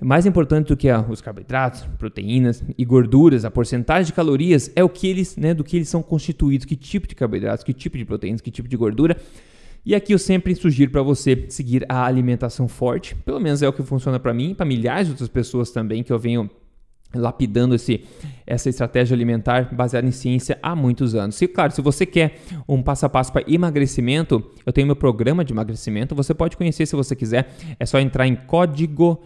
Mais 0.00 0.26
importante 0.26 0.68
do 0.68 0.76
que 0.76 0.88
os 1.08 1.20
carboidratos, 1.20 1.86
proteínas 1.98 2.62
e 2.76 2.84
gorduras, 2.84 3.44
a 3.44 3.50
porcentagem 3.50 4.06
de 4.06 4.12
calorias 4.12 4.70
é 4.76 4.82
o 4.84 4.88
que 4.88 5.06
eles, 5.06 5.36
né, 5.36 5.54
do 5.54 5.64
que 5.64 5.76
eles 5.76 5.88
são 5.88 6.02
constituídos, 6.02 6.66
que 6.66 6.76
tipo 6.76 7.06
de 7.06 7.14
carboidratos, 7.14 7.64
que 7.64 7.72
tipo 7.72 7.96
de 7.96 8.04
proteínas, 8.04 8.40
que 8.40 8.50
tipo 8.50 8.68
de 8.68 8.76
gordura. 8.76 9.16
E 9.86 9.94
aqui 9.94 10.12
eu 10.12 10.18
sempre 10.18 10.54
sugiro 10.54 10.90
para 10.90 11.02
você 11.02 11.46
seguir 11.48 11.84
a 11.88 12.04
alimentação 12.04 12.66
forte, 12.66 13.14
pelo 13.14 13.38
menos 13.38 13.62
é 13.62 13.68
o 13.68 13.72
que 13.72 13.82
funciona 13.82 14.18
para 14.18 14.32
mim 14.34 14.54
para 14.54 14.64
milhares 14.64 15.06
de 15.06 15.12
outras 15.12 15.28
pessoas 15.28 15.70
também 15.70 16.02
que 16.02 16.12
eu 16.12 16.18
venho 16.18 16.50
lapidando 17.14 17.74
esse, 17.74 18.04
essa 18.46 18.68
estratégia 18.68 19.14
alimentar 19.14 19.74
baseada 19.74 20.06
em 20.06 20.10
ciência 20.10 20.58
há 20.62 20.74
muitos 20.74 21.14
anos. 21.14 21.40
E 21.40 21.48
claro, 21.48 21.72
se 21.72 21.80
você 21.80 22.04
quer 22.04 22.40
um 22.68 22.82
passo 22.82 23.06
a 23.06 23.08
passo 23.08 23.32
para 23.32 23.44
emagrecimento, 23.50 24.42
eu 24.64 24.72
tenho 24.72 24.86
meu 24.86 24.96
programa 24.96 25.44
de 25.44 25.52
emagrecimento, 25.52 26.14
você 26.14 26.34
pode 26.34 26.56
conhecer 26.56 26.86
se 26.86 26.96
você 26.96 27.14
quiser, 27.14 27.54
é 27.78 27.86
só 27.86 27.98
entrar 27.98 28.26
em 28.26 28.34
código 28.34 29.22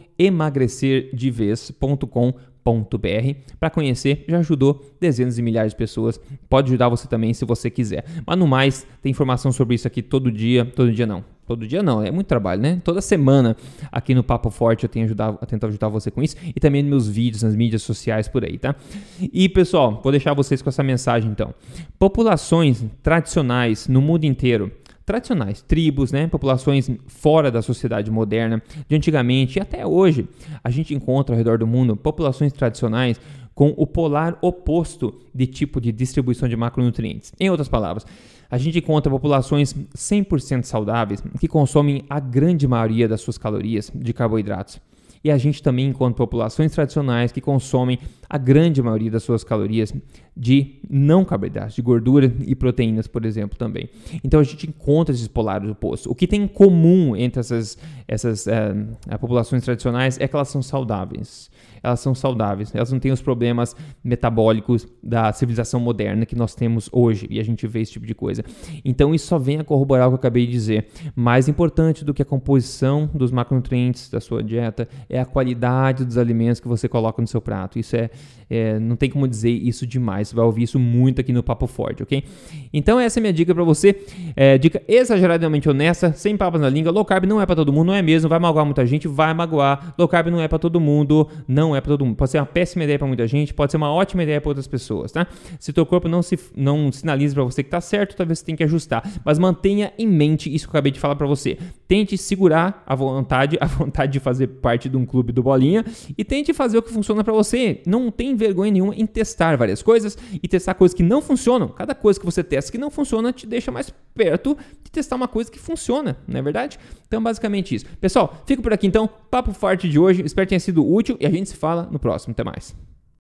para 3.59 3.71
conhecer, 3.71 4.25
já 4.29 4.39
ajudou 4.39 4.85
dezenas 5.01 5.37
de 5.37 5.43
milhares 5.43 5.73
de 5.73 5.77
pessoas. 5.77 6.21
Pode 6.49 6.69
ajudar 6.69 6.89
você 6.89 7.09
também 7.09 7.33
se 7.35 7.45
você 7.45 7.71
quiser. 7.71 8.05
Mas 8.27 8.39
no 8.39 8.47
mais, 8.47 8.87
tem 9.03 9.11
informação 9.11 9.53
sobre 9.53 9.75
isso 9.75 9.87
aqui 9.87 10.03
todo 10.03 10.31
dia, 10.31 10.65
todo 10.65 10.93
dia 10.93 11.07
não. 11.07 11.25
Todo 11.49 11.67
dia 11.67 11.83
não, 11.83 12.03
é 12.03 12.11
muito 12.11 12.27
trabalho, 12.27 12.61
né? 12.61 12.79
Toda 12.85 13.01
semana 13.01 13.57
aqui 13.91 14.15
no 14.15 14.23
Papo 14.23 14.51
Forte 14.51 14.85
eu 14.85 14.89
tenho 14.89 15.07
ajudado, 15.07 15.39
eu 15.41 15.47
tento 15.47 15.65
ajudar 15.65 15.89
você 15.89 16.11
com 16.11 16.23
isso 16.23 16.37
e 16.55 16.61
também 16.61 16.83
nos 16.83 16.91
meus 16.91 17.09
vídeos, 17.09 17.43
nas 17.43 17.57
mídias 17.57 17.81
sociais 17.81 18.29
por 18.29 18.45
aí, 18.45 18.59
tá? 18.59 18.77
E 19.19 19.49
pessoal, 19.49 19.99
vou 20.03 20.13
deixar 20.13 20.35
vocês 20.35 20.61
com 20.61 20.69
essa 20.69 20.83
mensagem 20.83 21.31
então. 21.31 21.55
Populações 21.99 22.85
tradicionais 23.03 23.89
no 23.89 24.03
mundo 24.03 24.25
inteiro 24.25 24.71
tradicionais, 25.09 25.63
tribos, 25.63 26.13
né, 26.13 26.27
populações 26.27 26.91
fora 27.07 27.51
da 27.51 27.63
sociedade 27.63 28.11
moderna, 28.11 28.63
de 28.87 28.95
antigamente 28.95 29.59
e 29.59 29.63
até 29.63 29.87
hoje, 29.87 30.29
a 30.63 30.69
gente 30.69 30.95
encontra 30.95 31.35
ao 31.35 31.39
redor 31.39 31.57
do 31.57 31.67
mundo 31.67 31.97
populações 31.97 32.53
tradicionais 32.53 33.19
com 33.55 33.73
o 33.75 33.87
polar 33.87 34.37
oposto 34.43 35.15
de 35.35 35.47
tipo 35.47 35.81
de 35.81 35.91
distribuição 35.93 36.47
de 36.47 36.57
macronutrientes. 36.57 37.33
Em 37.41 37.49
outras 37.49 37.69
palavras, 37.69 38.07
a 38.51 38.59
gente 38.59 38.79
encontra 38.79 39.11
populações 39.11 39.75
100% 39.97 40.65
saudáveis 40.65 41.23
que 41.41 41.49
consomem 41.49 42.05
a 42.09 42.21
grande 42.21 42.69
maioria 42.69 43.09
das 43.09 43.23
suas 43.23 43.39
calorias 43.39 43.91
de 43.95 44.13
carboidratos. 44.13 44.79
E 45.23 45.31
a 45.31 45.39
gente 45.39 45.63
também 45.63 45.89
encontra 45.89 46.17
populações 46.17 46.73
tradicionais 46.73 47.33
que 47.33 47.41
consomem 47.41 47.99
a 48.29 48.39
grande 48.39 48.83
maioria 48.83 49.11
das 49.11 49.23
suas 49.23 49.43
calorias 49.43 49.93
de 50.37 50.77
não 50.89 51.25
carboidratos, 51.25 51.75
de 51.75 51.83
gordura 51.83 52.33
e 52.47 52.55
proteínas, 52.55 53.07
por 53.07 53.25
exemplo, 53.25 53.59
também. 53.59 53.89
Então 54.23 54.39
a 54.39 54.45
gente 54.45 54.69
encontra 54.69 55.15
esses 55.15 55.29
polares 55.29 55.69
opostos. 55.69 56.11
O 56.11 56.15
que 56.15 56.27
tem 56.27 56.43
em 56.43 56.49
comum 56.49 57.17
entre 57.17 57.41
essas, 57.41 57.77
essas 58.07 58.47
uh, 58.47 59.19
populações 59.19 59.65
tradicionais 59.65 60.19
é 60.21 60.29
que 60.29 60.37
elas 60.37 60.49
são 60.49 60.63
saudáveis 60.63 61.51
elas 61.83 62.01
são 62.01 62.15
saudáveis, 62.15 62.75
elas 62.75 62.93
não 62.93 62.99
têm 62.99 63.13
os 63.13 63.23
problemas 63.23 63.75
metabólicos 64.03 64.87
da 65.03 65.33
civilização 65.33 65.81
moderna 65.81 66.27
que 66.27 66.37
nós 66.37 66.55
temos 66.55 66.89
hoje 66.93 67.27
e 67.31 67.41
a 67.41 67.43
gente 67.43 67.67
vê 67.67 67.81
esse 67.81 67.93
tipo 67.93 68.07
de 68.07 68.15
coisa. 68.15 68.45
Então 68.85 69.15
isso 69.15 69.27
só 69.27 69.39
vem 69.39 69.59
a 69.59 69.65
corroborar 69.65 70.07
o 70.07 70.11
que 70.11 70.15
eu 70.15 70.19
acabei 70.19 70.47
de 70.47 70.53
dizer. 70.53 70.89
Mais 71.15 71.49
importante 71.49 72.05
do 72.05 72.15
que 72.15 72.23
a 72.23 72.25
composição 72.25 73.09
dos 73.13 73.31
macronutrientes 73.31 74.09
da 74.11 74.21
sua 74.21 74.43
dieta 74.43 74.89
é 75.09 75.21
a 75.21 75.25
qualidade 75.25 76.05
dos 76.05 76.19
alimentos 76.19 76.61
que 76.61 76.69
você 76.69 76.89
coloca 76.89 77.21
no 77.21 77.29
seu 77.29 77.41
prato. 77.41 77.79
Isso 77.79 77.97
é, 77.97 78.11
é 78.49 78.79
não 78.79 78.97
tem 78.97 79.11
como 79.11 79.27
dizer 79.27 79.51
isso 79.51 79.87
demais. 79.87 80.29
Você 80.29 80.37
vai 80.37 80.45
ouvir 80.45 80.65
isso 80.65 80.79
muito 80.79 81.21
aqui 81.21 81.33
no 81.33 81.43
Papo 81.43 81.67
Forte, 81.67 82.03
ok? 82.03 82.25
Então 82.73 82.99
essa 82.99 83.19
é 83.19 83.21
a 83.21 83.23
minha 83.23 83.33
dica 83.33 83.55
para 83.55 83.65
você. 83.65 84.05
É, 84.37 84.59
dica 84.59 84.83
exageradamente 84.89 85.69
honesta, 85.69 86.13
sem 86.13 86.37
papas 86.37 86.61
na 86.61 86.69
língua. 86.69 86.93
Low 86.93 87.05
carb 87.05 87.25
não 87.25 87.41
é 87.41 87.47
para 87.47 87.57
todo 87.57 87.73
mundo, 87.73 87.89
não 87.89 87.95
é 87.95 88.03
mesmo. 88.03 88.29
Vai 88.29 88.39
magoar 88.39 88.65
muita 88.65 88.85
gente, 88.87 89.09
vai 89.09 89.33
magoar. 89.35 89.95
Low 89.99 90.09
carb 90.09 90.29
não 90.29 90.41
é 90.41 90.49
para 90.49 90.59
todo 90.59 90.81
mundo, 90.81 91.29
não 91.47 91.68
não 91.69 91.77
é 91.77 91.81
para 91.81 91.91
todo 91.91 92.05
mundo. 92.05 92.17
Pode 92.17 92.31
ser 92.31 92.39
uma 92.39 92.47
péssima 92.47 92.85
ideia 92.85 92.99
para 92.99 93.07
muita 93.07 93.27
gente, 93.27 93.53
pode 93.53 93.71
ser 93.71 93.77
uma 93.77 93.93
ótima 93.93 94.23
ideia 94.23 94.41
para 94.41 94.51
outras 94.51 94.67
pessoas, 94.67 95.13
tá? 95.13 95.27
Se 95.59 95.73
teu 95.73 95.85
corpo 95.85 96.09
não 96.09 96.23
se 96.23 96.39
não 96.57 96.91
sinaliza 96.91 97.35
para 97.35 97.45
você 97.45 97.63
que 97.63 97.71
tá 97.71 97.81
certo, 97.81 98.17
talvez 98.17 98.39
você 98.39 98.45
tenha 98.45 98.57
que 98.57 98.65
ajustar, 98.65 99.03
mas 99.25 99.39
mantenha 99.39 99.93
em 99.99 100.07
mente 100.07 100.53
isso 100.53 100.67
que 100.67 100.71
eu 100.71 100.79
acabei 100.79 100.93
de 100.93 100.99
falar 100.99 101.17
para 101.17 101.27
você. 101.27 101.59
Tente 101.87 102.17
segurar 102.17 102.83
a 102.87 102.95
vontade, 102.95 103.57
a 103.61 103.67
vontade 103.67 104.13
de 104.13 104.21
fazer 104.21 104.47
parte 104.47 104.89
de 104.89 104.97
um 104.97 105.05
clube 105.05 105.33
do 105.33 105.43
bolinha 105.43 105.85
e 106.17 106.25
tente 106.25 106.53
fazer 106.53 106.79
o 106.79 106.83
que 106.83 106.93
funciona 106.93 107.23
para 107.23 107.33
você. 107.33 107.83
Não 107.87 108.11
tem 108.11 108.35
vergonha 108.35 108.73
nenhuma 108.73 108.95
em 108.95 109.07
testar 109.07 109.57
várias 109.57 109.83
coisas 109.83 110.17
e 110.43 110.49
testar 110.49 110.75
coisas 110.75 110.95
que 110.95 111.03
não 111.03 111.21
funcionam. 111.21 111.69
Cada 111.69 111.95
coisa 111.95 112.19
que 112.19 112.27
você 112.27 112.43
testa 112.43 112.73
que 112.73 112.79
não 112.79 112.91
funciona 112.91 113.33
te 113.33 113.47
deixa 113.47 113.71
mais 113.71 113.93
perto 114.15 114.57
de 114.83 114.91
testar 114.91 115.17
uma 115.17 115.29
coisa 115.29 115.51
que 115.51 115.59
funciona, 115.59 116.17
não 116.27 116.41
é 116.41 116.43
verdade? 116.43 116.79
Então, 117.07 117.23
basicamente 117.23 117.75
isso. 117.75 117.87
Pessoal, 118.01 118.43
fico 118.47 118.63
por 118.63 118.73
aqui 118.73 118.87
então. 118.87 119.09
Papo 119.31 119.53
forte 119.53 119.89
de 119.89 119.99
hoje. 119.99 120.23
Espero 120.25 120.47
que 120.47 120.51
tenha 120.51 120.61
sido 120.61 120.87
útil 120.87 121.17
e 121.19 121.27
a 121.27 121.31
gente 121.31 121.49
se 121.49 121.57
fala 121.59 121.89
no 121.91 121.99
próximo. 121.99 122.33
Até 122.33 122.45
mais. 122.45 122.75